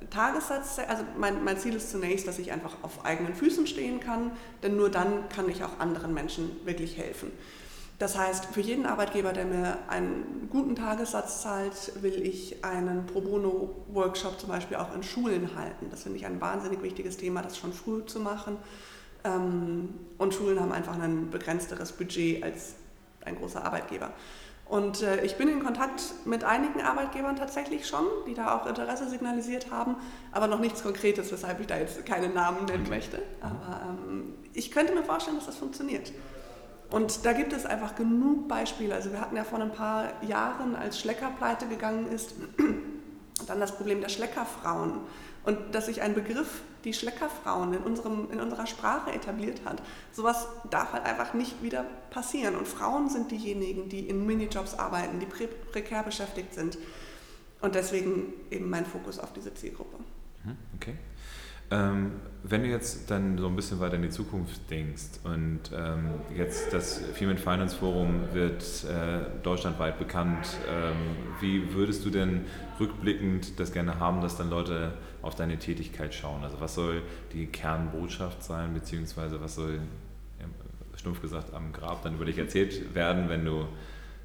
Tagessatz, 0.10 0.80
also 0.88 1.04
mein, 1.18 1.44
mein 1.44 1.58
Ziel 1.58 1.76
ist 1.76 1.92
zunächst, 1.92 2.28
dass 2.28 2.40
ich 2.40 2.52
einfach 2.52 2.76
auf 2.82 3.06
eigenen 3.06 3.36
Füßen 3.36 3.68
stehen 3.68 4.00
kann, 4.00 4.32
denn 4.64 4.76
nur 4.76 4.90
dann 4.90 5.30
kann 5.30 5.50
ich 5.50 5.64
auch 5.64 5.80
anderen 5.80 6.14
Menschen 6.14 6.66
wirklich 6.66 6.98
helfen. 6.98 7.32
Das 8.02 8.18
heißt, 8.18 8.46
für 8.46 8.62
jeden 8.62 8.88
Arbeitgeber, 8.88 9.32
der 9.32 9.46
mir 9.46 9.78
einen 9.88 10.48
guten 10.50 10.76
Tagessatz 10.76 11.44
zahlt, 11.44 12.02
will 12.02 12.26
ich 12.26 12.66
einen 12.66 13.06
Pro 13.06 13.22
Bono-Workshop 13.22 14.40
zum 14.40 14.50
Beispiel 14.50 14.78
auch 14.78 14.96
in 14.96 15.04
Schulen 15.04 15.56
halten. 15.56 15.86
Das 15.92 16.02
finde 16.02 16.18
ich 16.18 16.26
ein 16.26 16.42
wahnsinnig 16.42 16.82
wichtiges 16.82 17.18
Thema, 17.18 17.44
das 17.44 17.60
schon 17.60 17.72
früh 17.72 18.04
zu 18.06 18.20
machen. 18.20 18.58
Ähm, 19.24 19.90
und 20.18 20.34
Schulen 20.34 20.60
haben 20.60 20.72
einfach 20.72 20.98
ein 21.00 21.30
begrenzteres 21.30 21.92
Budget 21.92 22.44
als 22.44 22.74
ein 23.24 23.36
großer 23.36 23.64
Arbeitgeber. 23.64 24.12
Und 24.72 25.02
äh, 25.02 25.26
ich 25.26 25.36
bin 25.36 25.50
in 25.50 25.62
Kontakt 25.62 26.02
mit 26.24 26.46
einigen 26.46 26.80
Arbeitgebern 26.80 27.36
tatsächlich 27.36 27.86
schon, 27.86 28.06
die 28.26 28.34
da 28.34 28.56
auch 28.56 28.66
Interesse 28.66 29.10
signalisiert 29.10 29.70
haben, 29.70 29.98
aber 30.32 30.48
noch 30.48 30.62
nichts 30.62 30.82
Konkretes, 30.82 31.30
weshalb 31.30 31.60
ich 31.60 31.68
da 31.68 31.78
jetzt 31.78 32.06
keine 32.06 32.30
Namen 32.30 32.64
nennen 32.64 32.88
möchte. 32.88 33.22
Aber 33.42 33.82
ähm, 33.90 34.34
ich 34.54 34.72
könnte 34.72 34.96
mir 34.96 35.04
vorstellen, 35.04 35.36
dass 35.36 35.48
das 35.48 35.58
funktioniert. 35.58 36.14
Und 36.90 37.26
da 37.26 37.34
gibt 37.34 37.52
es 37.52 37.66
einfach 37.66 37.96
genug 37.96 38.48
Beispiele. 38.48 38.96
Also 38.96 39.12
wir 39.12 39.20
hatten 39.20 39.36
ja 39.36 39.44
vor 39.44 39.60
ein 39.60 39.74
paar 39.74 40.14
Jahren, 40.24 40.74
als 40.78 40.98
Schlecker 41.02 41.32
pleite 41.38 41.68
gegangen 41.68 42.08
ist, 42.08 42.36
dann 43.48 43.60
das 43.60 43.76
Problem 43.76 44.00
der 44.00 44.08
Schleckerfrauen. 44.08 45.02
Und 45.44 45.58
dass 45.74 45.88
sich 45.88 46.02
ein 46.02 46.14
Begriff, 46.14 46.62
die 46.84 46.94
Schleckerfrauen, 46.94 47.74
in, 47.74 47.82
unserem, 47.82 48.32
in 48.32 48.40
unserer 48.40 48.66
Sprache 48.66 49.12
etabliert 49.12 49.62
hat. 49.66 49.82
Sowas 50.12 50.48
darf 50.70 50.94
halt 50.94 51.06
einfach 51.06 51.34
nicht 51.34 51.62
wieder 51.64 51.86
passieren. 52.10 52.56
Und 52.56 52.68
Frauen 52.68 53.10
sind 53.10 53.32
diejenigen, 53.32 53.90
die 53.90 54.08
in 54.08 54.26
Minijobs 54.26 54.76
arbeiten, 54.76 55.20
die 55.20 55.26
pre 55.26 55.48
prekär 55.48 56.04
beschäftigt 56.04 56.54
sind. 56.54 56.78
Und 57.62 57.76
deswegen 57.76 58.34
eben 58.50 58.70
mein 58.70 58.86
Fokus 58.86 59.20
auf 59.20 59.34
diese 59.34 59.54
Zielgruppe. 59.54 59.98
Mhm, 60.44 60.58
okay. 60.76 60.96
Ähm, 61.72 62.12
wenn 62.44 62.64
du 62.64 62.68
jetzt 62.68 63.10
dann 63.10 63.38
so 63.38 63.48
ein 63.48 63.56
bisschen 63.56 63.80
weiter 63.80 63.96
in 63.96 64.02
die 64.02 64.10
Zukunft 64.10 64.70
denkst 64.70 65.22
und 65.24 65.62
ähm, 65.74 66.10
jetzt 66.36 66.74
das 66.74 66.98
Female 67.14 67.38
Finance 67.38 67.78
Forum 67.78 68.34
wird 68.34 68.62
äh, 68.84 69.42
deutschlandweit 69.42 69.98
bekannt, 69.98 70.58
ähm, 70.70 71.16
wie 71.40 71.74
würdest 71.74 72.04
du 72.04 72.10
denn 72.10 72.42
rückblickend 72.78 73.58
das 73.58 73.72
gerne 73.72 74.00
haben, 74.00 74.20
dass 74.20 74.36
dann 74.36 74.50
Leute 74.50 74.96
auf 75.22 75.36
deine 75.36 75.58
Tätigkeit 75.58 76.14
schauen? 76.14 76.44
Also 76.44 76.60
was 76.60 76.76
soll 76.76 77.02
die 77.34 77.48
Kernbotschaft 77.48 78.44
sein, 78.44 78.74
beziehungsweise 78.74 79.42
was 79.42 79.56
soll, 79.56 79.80
stumpf 80.96 81.22
gesagt, 81.22 81.54
am 81.54 81.74
Grab 81.74 82.04
dann 82.04 82.16
über 82.16 82.26
dich 82.26 82.38
erzählt 82.38 82.94
werden, 82.94 83.30
wenn 83.30 83.46
du 83.46 83.68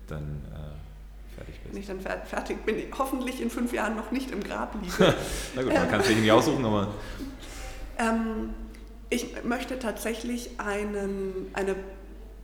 dann... 0.06 0.42
Äh, 0.52 1.36
fertig 1.36 1.60
bist. 1.60 1.74
Wenn 1.74 1.80
ich 1.80 1.86
dann 1.86 2.00
fertig 2.24 2.64
bin, 2.64 2.76
hoffentlich 2.98 3.40
in 3.40 3.50
fünf 3.50 3.72
Jahren 3.72 3.96
noch 3.96 4.10
nicht 4.10 4.30
im 4.30 4.42
Grab 4.42 4.74
liege. 4.80 5.14
Na 5.54 5.62
gut, 5.62 5.72
man 5.72 5.88
kann 5.88 6.00
es 6.00 6.06
sich 6.06 6.16
nicht 6.16 6.32
aussuchen, 6.32 6.64
aber. 6.64 6.88
Ähm, 7.98 8.54
ich 9.10 9.44
möchte 9.44 9.78
tatsächlich 9.78 10.58
einen, 10.58 11.50
eine 11.52 11.76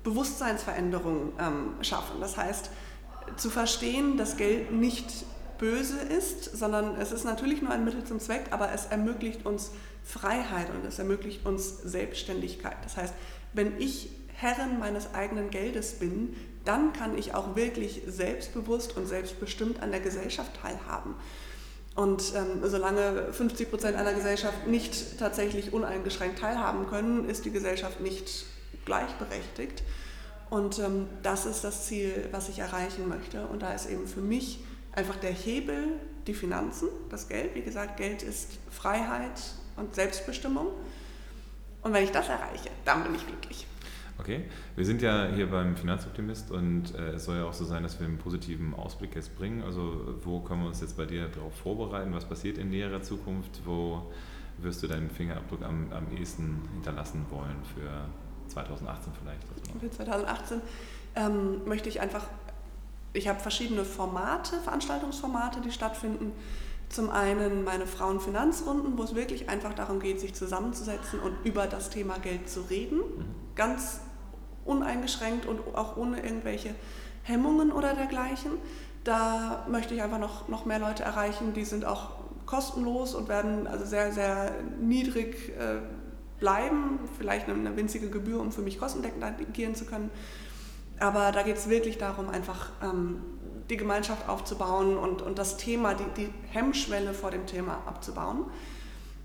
Bewusstseinsveränderung 0.04 1.32
ähm, 1.38 1.82
schaffen. 1.82 2.20
Das 2.20 2.36
heißt, 2.36 2.70
zu 3.36 3.50
verstehen, 3.50 4.16
dass 4.16 4.36
Geld 4.36 4.72
nicht 4.72 5.06
böse 5.62 6.00
ist, 6.00 6.56
sondern 6.56 7.00
es 7.00 7.12
ist 7.12 7.22
natürlich 7.22 7.62
nur 7.62 7.70
ein 7.70 7.84
Mittel 7.84 8.02
zum 8.02 8.18
Zweck, 8.18 8.46
aber 8.50 8.72
es 8.72 8.86
ermöglicht 8.86 9.46
uns 9.46 9.70
Freiheit 10.02 10.66
und 10.70 10.84
es 10.84 10.98
ermöglicht 10.98 11.46
uns 11.46 11.78
Selbstständigkeit. 11.82 12.76
Das 12.82 12.96
heißt, 12.96 13.14
wenn 13.52 13.80
ich 13.80 14.10
Herrin 14.34 14.80
meines 14.80 15.14
eigenen 15.14 15.50
Geldes 15.50 16.00
bin, 16.00 16.34
dann 16.64 16.92
kann 16.92 17.16
ich 17.16 17.34
auch 17.34 17.54
wirklich 17.54 18.02
selbstbewusst 18.08 18.96
und 18.96 19.06
selbstbestimmt 19.06 19.80
an 19.80 19.92
der 19.92 20.00
Gesellschaft 20.00 20.50
teilhaben. 20.60 21.14
Und 21.94 22.32
ähm, 22.34 22.68
solange 22.68 23.32
50 23.32 23.70
Prozent 23.70 23.96
einer 23.96 24.14
Gesellschaft 24.14 24.66
nicht 24.66 25.20
tatsächlich 25.20 25.72
uneingeschränkt 25.72 26.40
teilhaben 26.40 26.88
können, 26.88 27.28
ist 27.28 27.44
die 27.44 27.52
Gesellschaft 27.52 28.00
nicht 28.00 28.46
gleichberechtigt. 28.84 29.84
Und 30.50 30.80
ähm, 30.80 31.06
das 31.22 31.46
ist 31.46 31.62
das 31.62 31.86
Ziel, 31.86 32.28
was 32.32 32.48
ich 32.48 32.58
erreichen 32.58 33.08
möchte. 33.08 33.46
Und 33.46 33.62
da 33.62 33.72
ist 33.72 33.88
eben 33.88 34.08
für 34.08 34.22
mich 34.22 34.58
einfach 34.92 35.16
der 35.16 35.32
Hebel 35.32 36.00
die 36.26 36.34
Finanzen, 36.34 36.88
das 37.10 37.28
Geld. 37.28 37.54
Wie 37.54 37.62
gesagt, 37.62 37.96
Geld 37.96 38.22
ist 38.22 38.58
Freiheit 38.70 39.40
und 39.76 39.94
Selbstbestimmung. 39.94 40.68
Und 41.82 41.92
wenn 41.92 42.04
ich 42.04 42.12
das 42.12 42.28
erreiche, 42.28 42.70
dann 42.84 43.02
bin 43.02 43.14
ich 43.14 43.26
glücklich. 43.26 43.66
Okay, 44.18 44.44
wir 44.76 44.84
sind 44.84 45.02
ja 45.02 45.26
hier 45.34 45.50
beim 45.50 45.76
Finanzoptimist 45.76 46.50
und 46.52 46.94
äh, 46.94 47.14
es 47.14 47.24
soll 47.24 47.38
ja 47.38 47.44
auch 47.44 47.52
so 47.52 47.64
sein, 47.64 47.82
dass 47.82 47.98
wir 47.98 48.06
einen 48.06 48.18
positiven 48.18 48.74
Ausblick 48.74 49.16
jetzt 49.16 49.36
bringen. 49.36 49.62
Also 49.62 50.16
wo 50.22 50.40
können 50.40 50.62
wir 50.62 50.68
uns 50.68 50.80
jetzt 50.80 50.96
bei 50.96 51.06
dir 51.06 51.28
darauf 51.28 51.54
vorbereiten? 51.56 52.14
Was 52.14 52.24
passiert 52.24 52.58
in 52.58 52.70
näherer 52.70 53.02
Zukunft? 53.02 53.62
Wo 53.64 54.12
wirst 54.58 54.82
du 54.82 54.86
deinen 54.86 55.10
Fingerabdruck 55.10 55.62
am, 55.62 55.90
am 55.92 56.16
ehesten 56.16 56.68
hinterlassen 56.74 57.26
wollen 57.30 57.56
für 57.74 57.90
2018 58.48 59.12
vielleicht? 59.20 59.80
Für 59.80 59.90
2018 59.90 60.60
ähm, 61.16 61.64
möchte 61.66 61.88
ich 61.88 62.00
einfach, 62.00 62.28
ich 63.12 63.28
habe 63.28 63.40
verschiedene 63.40 63.84
Formate, 63.84 64.56
Veranstaltungsformate, 64.58 65.60
die 65.60 65.70
stattfinden. 65.70 66.32
Zum 66.88 67.10
einen 67.10 67.64
meine 67.64 67.86
Frauenfinanzrunden, 67.86 68.98
wo 68.98 69.02
es 69.02 69.14
wirklich 69.14 69.48
einfach 69.48 69.72
darum 69.72 70.00
geht, 70.00 70.20
sich 70.20 70.34
zusammenzusetzen 70.34 71.20
und 71.20 71.34
über 71.44 71.66
das 71.66 71.90
Thema 71.90 72.18
Geld 72.18 72.48
zu 72.48 72.60
reden. 72.62 72.98
Mhm. 72.98 73.24
Ganz 73.54 74.00
uneingeschränkt 74.64 75.46
und 75.46 75.60
auch 75.74 75.96
ohne 75.96 76.22
irgendwelche 76.22 76.74
Hemmungen 77.22 77.72
oder 77.72 77.94
dergleichen. 77.94 78.52
Da 79.04 79.66
möchte 79.68 79.94
ich 79.94 80.02
einfach 80.02 80.18
noch, 80.18 80.48
noch 80.48 80.64
mehr 80.64 80.78
Leute 80.78 81.02
erreichen. 81.02 81.54
Die 81.54 81.64
sind 81.64 81.84
auch 81.84 82.10
kostenlos 82.46 83.14
und 83.14 83.28
werden 83.28 83.66
also 83.66 83.84
sehr, 83.84 84.12
sehr 84.12 84.52
niedrig 84.80 85.50
äh, 85.58 85.78
bleiben. 86.38 87.00
Vielleicht 87.18 87.48
eine, 87.48 87.58
eine, 87.58 87.76
winzige 87.76 88.10
Gebühr, 88.10 88.40
um 88.40 88.52
für 88.52 88.62
mich 88.62 88.78
kostendeckend 88.78 89.24
agieren 89.24 89.74
zu 89.74 89.86
können. 89.86 90.10
Aber 91.02 91.32
da 91.32 91.42
geht 91.42 91.56
es 91.56 91.68
wirklich 91.68 91.98
darum, 91.98 92.28
einfach 92.28 92.70
ähm, 92.80 93.20
die 93.68 93.76
Gemeinschaft 93.76 94.28
aufzubauen 94.28 94.96
und, 94.96 95.20
und 95.20 95.36
das 95.36 95.56
Thema, 95.56 95.94
die, 95.94 96.04
die 96.16 96.32
Hemmschwelle 96.52 97.12
vor 97.12 97.32
dem 97.32 97.44
Thema 97.44 97.82
abzubauen. 97.86 98.44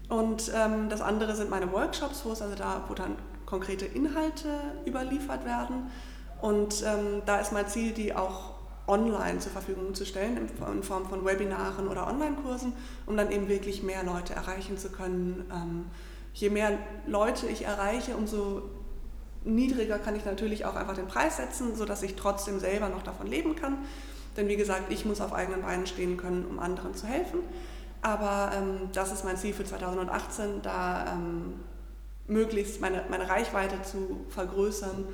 Und 0.09 0.51
ähm, 0.55 0.89
das 0.89 1.01
andere 1.01 1.35
sind 1.35 1.51
meine 1.51 1.71
Workshops, 1.71 2.25
wo 2.25 2.31
es 2.31 2.41
also 2.41 2.55
da, 2.55 2.83
wo 2.87 2.95
dann 2.95 3.15
konkrete 3.45 3.85
Inhalte 3.85 4.49
überliefert 4.87 5.45
werden. 5.45 5.91
Und 6.41 6.83
ähm, 6.83 7.21
da 7.27 7.37
ist 7.37 7.51
mein 7.51 7.67
Ziel, 7.67 7.91
die 7.91 8.15
auch 8.15 8.55
online 8.87 9.37
zur 9.37 9.51
Verfügung 9.51 9.93
zu 9.93 10.03
stellen, 10.03 10.35
in 10.37 10.81
Form 10.81 11.05
von 11.05 11.25
Webinaren 11.25 11.89
oder 11.89 12.07
Online-Kursen, 12.07 12.73
um 13.05 13.15
dann 13.15 13.29
eben 13.29 13.49
wirklich 13.49 13.83
mehr 13.83 14.03
Leute 14.03 14.33
erreichen 14.33 14.79
zu 14.79 14.89
können. 14.89 15.45
Ähm, 15.53 15.85
je 16.33 16.49
mehr 16.49 16.71
Leute 17.05 17.45
ich 17.45 17.65
erreiche, 17.65 18.15
umso 18.15 18.63
niedriger 19.43 19.99
kann 19.99 20.15
ich 20.15 20.25
natürlich 20.25 20.65
auch 20.65 20.75
einfach 20.75 20.95
den 20.95 21.07
Preis 21.07 21.37
setzen, 21.37 21.75
sodass 21.75 22.03
ich 22.03 22.15
trotzdem 22.15 22.59
selber 22.59 22.89
noch 22.89 23.03
davon 23.03 23.27
leben 23.27 23.55
kann. 23.55 23.77
Denn 24.35 24.47
wie 24.47 24.55
gesagt, 24.55 24.91
ich 24.91 25.05
muss 25.05 25.21
auf 25.21 25.33
eigenen 25.33 25.61
Beinen 25.61 25.87
stehen 25.87 26.17
können, 26.17 26.45
um 26.45 26.59
anderen 26.59 26.93
zu 26.95 27.07
helfen. 27.07 27.39
Aber 28.01 28.51
ähm, 28.55 28.89
das 28.93 29.11
ist 29.11 29.25
mein 29.25 29.37
Ziel 29.37 29.53
für 29.53 29.65
2018, 29.65 30.61
da 30.61 31.13
ähm, 31.13 31.53
möglichst 32.27 32.79
meine, 32.79 33.03
meine 33.09 33.27
Reichweite 33.27 33.81
zu 33.81 34.25
vergrößern, 34.29 35.05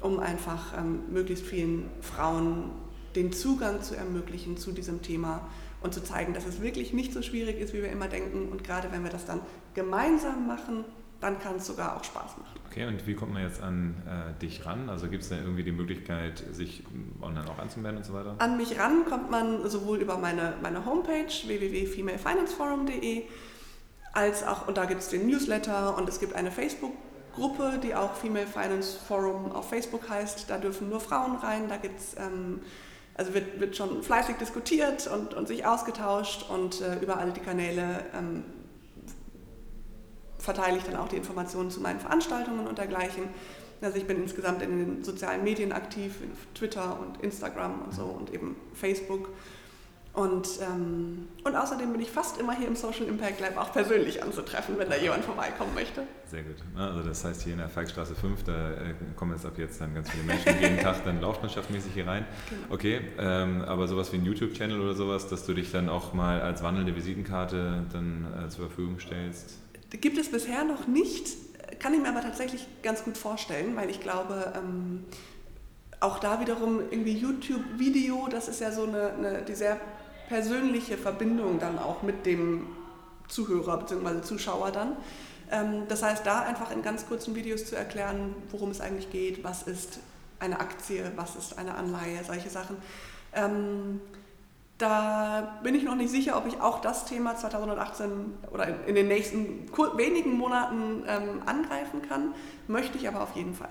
um 0.00 0.18
einfach 0.18 0.78
ähm, 0.78 1.02
möglichst 1.10 1.44
vielen 1.44 1.90
Frauen 2.00 2.70
den 3.14 3.32
Zugang 3.32 3.82
zu 3.82 3.94
ermöglichen 3.94 4.56
zu 4.56 4.72
diesem 4.72 5.02
Thema 5.02 5.46
und 5.82 5.92
zu 5.92 6.02
zeigen, 6.02 6.32
dass 6.32 6.46
es 6.46 6.62
wirklich 6.62 6.92
nicht 6.92 7.12
so 7.12 7.20
schwierig 7.20 7.60
ist, 7.60 7.74
wie 7.74 7.82
wir 7.82 7.90
immer 7.90 8.08
denken. 8.08 8.48
Und 8.50 8.64
gerade 8.64 8.90
wenn 8.90 9.04
wir 9.04 9.10
das 9.10 9.26
dann 9.26 9.40
gemeinsam 9.74 10.46
machen, 10.46 10.84
dann 11.22 11.38
kann 11.38 11.56
es 11.56 11.66
sogar 11.66 11.96
auch 11.96 12.04
Spaß 12.04 12.36
machen. 12.36 12.60
Okay, 12.68 12.84
und 12.84 13.06
wie 13.06 13.14
kommt 13.14 13.32
man 13.32 13.42
jetzt 13.42 13.62
an 13.62 13.94
äh, 14.06 14.38
dich 14.40 14.66
ran? 14.66 14.88
Also 14.88 15.08
gibt 15.08 15.22
es 15.22 15.28
da 15.28 15.36
irgendwie 15.36 15.62
die 15.62 15.72
Möglichkeit, 15.72 16.42
sich 16.52 16.82
online 17.20 17.48
auch 17.48 17.58
anzumelden 17.58 17.98
und 17.98 18.04
so 18.04 18.12
weiter? 18.12 18.34
An 18.38 18.56
mich 18.56 18.78
ran 18.78 19.04
kommt 19.08 19.30
man 19.30 19.68
sowohl 19.70 19.98
über 19.98 20.18
meine, 20.18 20.54
meine 20.62 20.84
Homepage 20.84 21.32
www.femalefinanceforum.de 21.46 23.22
als 24.12 24.46
auch, 24.46 24.66
und 24.66 24.76
da 24.76 24.84
gibt 24.84 25.00
es 25.00 25.08
den 25.08 25.26
Newsletter 25.26 25.96
und 25.96 26.08
es 26.08 26.18
gibt 26.18 26.34
eine 26.34 26.50
Facebook-Gruppe, 26.50 27.78
die 27.82 27.94
auch 27.94 28.14
Female 28.14 28.46
Finance 28.46 28.98
Forum 28.98 29.52
auf 29.52 29.68
Facebook 29.68 30.08
heißt. 30.08 30.50
Da 30.50 30.58
dürfen 30.58 30.88
nur 30.88 31.00
Frauen 31.00 31.36
rein, 31.36 31.68
da 31.68 31.76
gibt 31.76 32.00
es... 32.00 32.16
Ähm, 32.18 32.60
also 33.14 33.34
wird, 33.34 33.60
wird 33.60 33.76
schon 33.76 34.02
fleißig 34.02 34.36
diskutiert 34.36 35.06
und, 35.06 35.34
und 35.34 35.46
sich 35.46 35.66
ausgetauscht 35.66 36.48
und 36.48 36.80
äh, 36.80 36.98
über 37.00 37.18
alle 37.18 37.32
die 37.32 37.40
Kanäle 37.40 38.06
ähm, 38.14 38.42
verteile 40.42 40.76
ich 40.76 40.84
dann 40.84 40.96
auch 40.96 41.08
die 41.08 41.16
Informationen 41.16 41.70
zu 41.70 41.80
meinen 41.80 42.00
Veranstaltungen 42.00 42.66
und 42.66 42.76
dergleichen. 42.76 43.24
Also 43.80 43.96
ich 43.96 44.06
bin 44.06 44.22
insgesamt 44.22 44.62
in 44.62 44.78
den 44.78 45.04
sozialen 45.04 45.42
Medien 45.42 45.72
aktiv, 45.72 46.20
in 46.22 46.30
Twitter 46.54 47.00
und 47.00 47.22
Instagram 47.22 47.82
und 47.82 47.94
so 47.94 48.04
und 48.04 48.32
eben 48.32 48.56
Facebook. 48.74 49.28
Und, 50.14 50.46
ähm, 50.60 51.26
und 51.42 51.56
außerdem 51.56 51.90
bin 51.90 52.02
ich 52.02 52.10
fast 52.10 52.38
immer 52.38 52.54
hier 52.54 52.68
im 52.68 52.76
Social 52.76 53.06
Impact 53.06 53.40
Lab 53.40 53.56
auch 53.56 53.72
persönlich 53.72 54.22
anzutreffen, 54.22 54.78
wenn 54.78 54.90
da 54.90 54.96
jemand 54.96 55.24
vorbeikommen 55.24 55.74
möchte. 55.74 56.02
Sehr 56.26 56.42
gut. 56.42 56.56
Also 56.76 57.02
das 57.02 57.24
heißt 57.24 57.42
hier 57.42 57.54
in 57.54 57.60
der 57.60 57.70
Falkstraße 57.70 58.14
5, 58.14 58.44
da 58.44 58.72
äh, 58.72 58.94
kommen 59.16 59.32
jetzt 59.32 59.46
ab 59.46 59.54
jetzt 59.56 59.80
dann 59.80 59.94
ganz 59.94 60.10
viele 60.10 60.24
Menschen 60.24 60.60
jeden 60.60 60.80
Tag 60.80 61.02
dann 61.04 61.22
laufmannschaftsmäßig 61.22 61.94
hier 61.94 62.06
rein. 62.06 62.26
Genau. 62.50 62.74
Okay, 62.74 63.00
ähm, 63.18 63.62
aber 63.62 63.88
sowas 63.88 64.12
wie 64.12 64.16
ein 64.16 64.24
YouTube-Channel 64.26 64.78
oder 64.82 64.94
sowas, 64.94 65.28
dass 65.28 65.46
du 65.46 65.54
dich 65.54 65.72
dann 65.72 65.88
auch 65.88 66.12
mal 66.12 66.42
als 66.42 66.62
wandelnde 66.62 66.94
Visitenkarte 66.94 67.86
dann 67.90 68.26
äh, 68.36 68.48
zur 68.50 68.66
Verfügung 68.66 69.00
stellst? 69.00 69.62
Gibt 70.00 70.18
es 70.18 70.30
bisher 70.30 70.64
noch 70.64 70.86
nicht, 70.86 71.28
kann 71.78 71.94
ich 71.94 72.00
mir 72.00 72.08
aber 72.08 72.22
tatsächlich 72.22 72.66
ganz 72.82 73.04
gut 73.04 73.18
vorstellen, 73.18 73.76
weil 73.76 73.90
ich 73.90 74.00
glaube, 74.00 74.52
ähm, 74.56 75.04
auch 76.00 76.18
da 76.18 76.40
wiederum 76.40 76.80
irgendwie 76.90 77.16
YouTube-Video, 77.16 78.28
das 78.28 78.48
ist 78.48 78.60
ja 78.60 78.72
so 78.72 78.84
eine, 78.84 79.12
eine, 79.12 79.42
die 79.42 79.54
sehr 79.54 79.78
persönliche 80.28 80.96
Verbindung 80.96 81.58
dann 81.58 81.78
auch 81.78 82.02
mit 82.02 82.26
dem 82.26 82.66
Zuhörer 83.28 83.78
bzw. 83.78 84.22
Zuschauer 84.22 84.72
dann. 84.72 84.96
Ähm, 85.50 85.84
das 85.88 86.02
heißt, 86.02 86.26
da 86.26 86.40
einfach 86.40 86.70
in 86.70 86.82
ganz 86.82 87.06
kurzen 87.06 87.34
Videos 87.34 87.66
zu 87.66 87.76
erklären, 87.76 88.34
worum 88.50 88.70
es 88.70 88.80
eigentlich 88.80 89.10
geht, 89.10 89.44
was 89.44 89.62
ist 89.62 90.00
eine 90.40 90.58
Aktie, 90.58 91.12
was 91.16 91.36
ist 91.36 91.58
eine 91.58 91.74
Anleihe, 91.74 92.24
solche 92.24 92.50
Sachen. 92.50 92.76
Ähm, 93.34 94.00
da 94.82 95.60
bin 95.62 95.76
ich 95.76 95.84
noch 95.84 95.94
nicht 95.94 96.10
sicher, 96.10 96.36
ob 96.36 96.46
ich 96.46 96.60
auch 96.60 96.80
das 96.80 97.04
Thema 97.04 97.36
2018 97.36 98.34
oder 98.50 98.66
in 98.86 98.96
den 98.96 99.06
nächsten 99.06 99.66
wenigen 99.96 100.32
Monaten 100.32 101.04
ähm, 101.06 101.42
angreifen 101.46 102.02
kann. 102.02 102.34
Möchte 102.66 102.98
ich 102.98 103.06
aber 103.06 103.22
auf 103.22 103.36
jeden 103.36 103.54
Fall. 103.54 103.70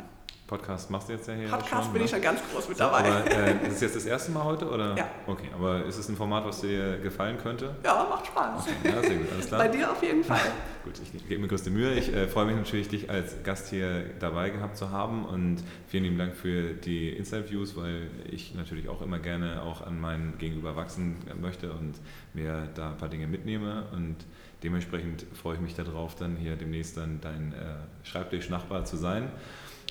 Podcast 0.52 0.92
machst 0.92 1.08
du 1.08 1.14
jetzt 1.14 1.30
ja 1.30 1.34
hier 1.34 1.48
Podcast 1.48 1.86
schon, 1.86 1.94
bin 1.94 2.02
ne? 2.02 2.06
ich 2.06 2.12
schon 2.12 2.22
ganz 2.22 2.42
groß 2.52 2.68
mit 2.68 2.78
dabei. 2.78 2.98
Aber 2.98 3.32
äh, 3.32 3.68
ist 3.68 3.76
es 3.76 3.80
jetzt 3.80 3.96
das 3.96 4.06
erste 4.06 4.34
Mal 4.34 4.44
heute? 4.44 4.70
Oder? 4.70 4.98
Ja. 4.98 5.08
Okay, 5.26 5.48
aber 5.56 5.86
ist 5.86 5.98
es 5.98 6.10
ein 6.10 6.18
Format, 6.18 6.44
was 6.44 6.60
dir 6.60 6.98
gefallen 6.98 7.38
könnte? 7.38 7.74
Ja, 7.86 8.06
macht 8.10 8.28
Spaß. 8.28 8.68
Okay, 8.68 8.94
ja, 8.94 9.02
sehr 9.02 9.16
gut, 9.16 9.32
alles 9.32 9.48
klar. 9.48 9.62
Bei 9.62 9.70
dir 9.70 9.90
auf 9.90 10.04
jeden 10.04 10.26
Fall. 10.26 10.42
gut, 10.84 11.00
ich 11.02 11.26
gebe 11.30 11.40
mir 11.40 11.48
größte 11.48 11.70
Mühe. 11.70 11.94
Ich 11.94 12.14
äh, 12.14 12.28
freue 12.28 12.48
mich 12.48 12.58
natürlich, 12.58 12.90
dich 12.90 13.10
als 13.10 13.42
Gast 13.44 13.70
hier 13.70 14.04
dabei 14.20 14.50
gehabt 14.50 14.76
zu 14.76 14.90
haben 14.90 15.24
und 15.24 15.64
vielen 15.88 16.04
lieben 16.04 16.18
Dank 16.18 16.36
für 16.36 16.74
die 16.74 17.12
Interviews, 17.12 17.78
weil 17.78 18.10
ich 18.30 18.54
natürlich 18.54 18.90
auch 18.90 19.02
immer 19.02 19.20
gerne 19.20 19.62
auch 19.62 19.88
an 19.88 20.02
meinen 20.02 20.38
Gegenüber 20.38 20.76
wachsen 20.76 21.16
möchte 21.40 21.72
und 21.72 21.94
mir 22.34 22.68
da 22.76 22.90
ein 22.90 22.98
paar 22.98 23.08
Dinge 23.08 23.28
mitnehme 23.28 23.86
und 23.94 24.18
dementsprechend 24.64 25.26
freue 25.34 25.56
ich 25.56 25.62
mich 25.62 25.76
darauf, 25.76 26.16
dann 26.16 26.36
hier 26.36 26.58
demnächst 26.58 26.98
dann 26.98 27.22
dein 27.22 27.54
äh, 27.54 28.06
Schreibtischnachbar 28.06 28.84
zu 28.84 28.98
sein. 28.98 29.30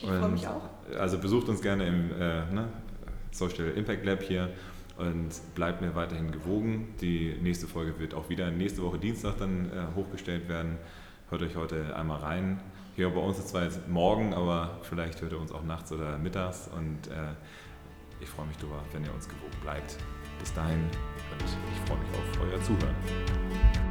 Ich 0.03 0.09
freue 0.09 0.29
mich 0.29 0.47
auch. 0.47 0.63
Also 0.99 1.19
besucht 1.19 1.49
uns 1.49 1.61
gerne 1.61 1.87
im 1.87 2.11
äh, 2.13 2.53
ne, 2.53 2.69
Social 3.31 3.69
Impact 3.71 4.05
Lab 4.05 4.23
hier 4.23 4.51
und 4.97 5.31
bleibt 5.55 5.81
mir 5.81 5.95
weiterhin 5.95 6.31
gewogen. 6.31 6.95
Die 7.01 7.37
nächste 7.41 7.67
Folge 7.67 7.99
wird 7.99 8.15
auch 8.15 8.29
wieder 8.29 8.51
nächste 8.51 8.83
Woche 8.83 8.99
Dienstag 8.99 9.39
dann 9.39 9.67
äh, 9.67 9.97
hochgestellt 9.97 10.49
werden. 10.49 10.79
Hört 11.31 11.43
euch 11.43 11.57
heute 11.57 11.95
einmal 11.97 12.19
rein. 12.19 12.61
Hier 12.97 13.09
bei 13.09 13.21
uns 13.21 13.39
ist 13.39 13.49
zwar 13.49 13.65
jetzt 13.65 13.89
morgen, 13.89 14.35
aber 14.35 14.79
vielleicht 14.83 15.23
hört 15.23 15.33
ihr 15.33 15.41
uns 15.41 15.53
auch 15.53 15.63
nachts 15.63 15.93
oder 15.93 16.19
mittags 16.19 16.69
und 16.77 17.07
äh, 17.09 17.33
ich 18.21 18.29
freue 18.29 18.47
mich 18.47 18.57
darüber, 18.59 18.83
wenn 18.93 19.05
ihr 19.05 19.15
uns 19.15 19.29
gewogen 19.29 19.57
bleibt. 19.63 19.97
Bis 20.39 20.53
dahin 20.53 20.81
und 20.81 21.45
ich 21.45 21.89
freue 21.89 21.99
mich 21.99 22.09
auf 22.11 22.41
euer 22.43 22.63
Zuhören. 22.63 23.90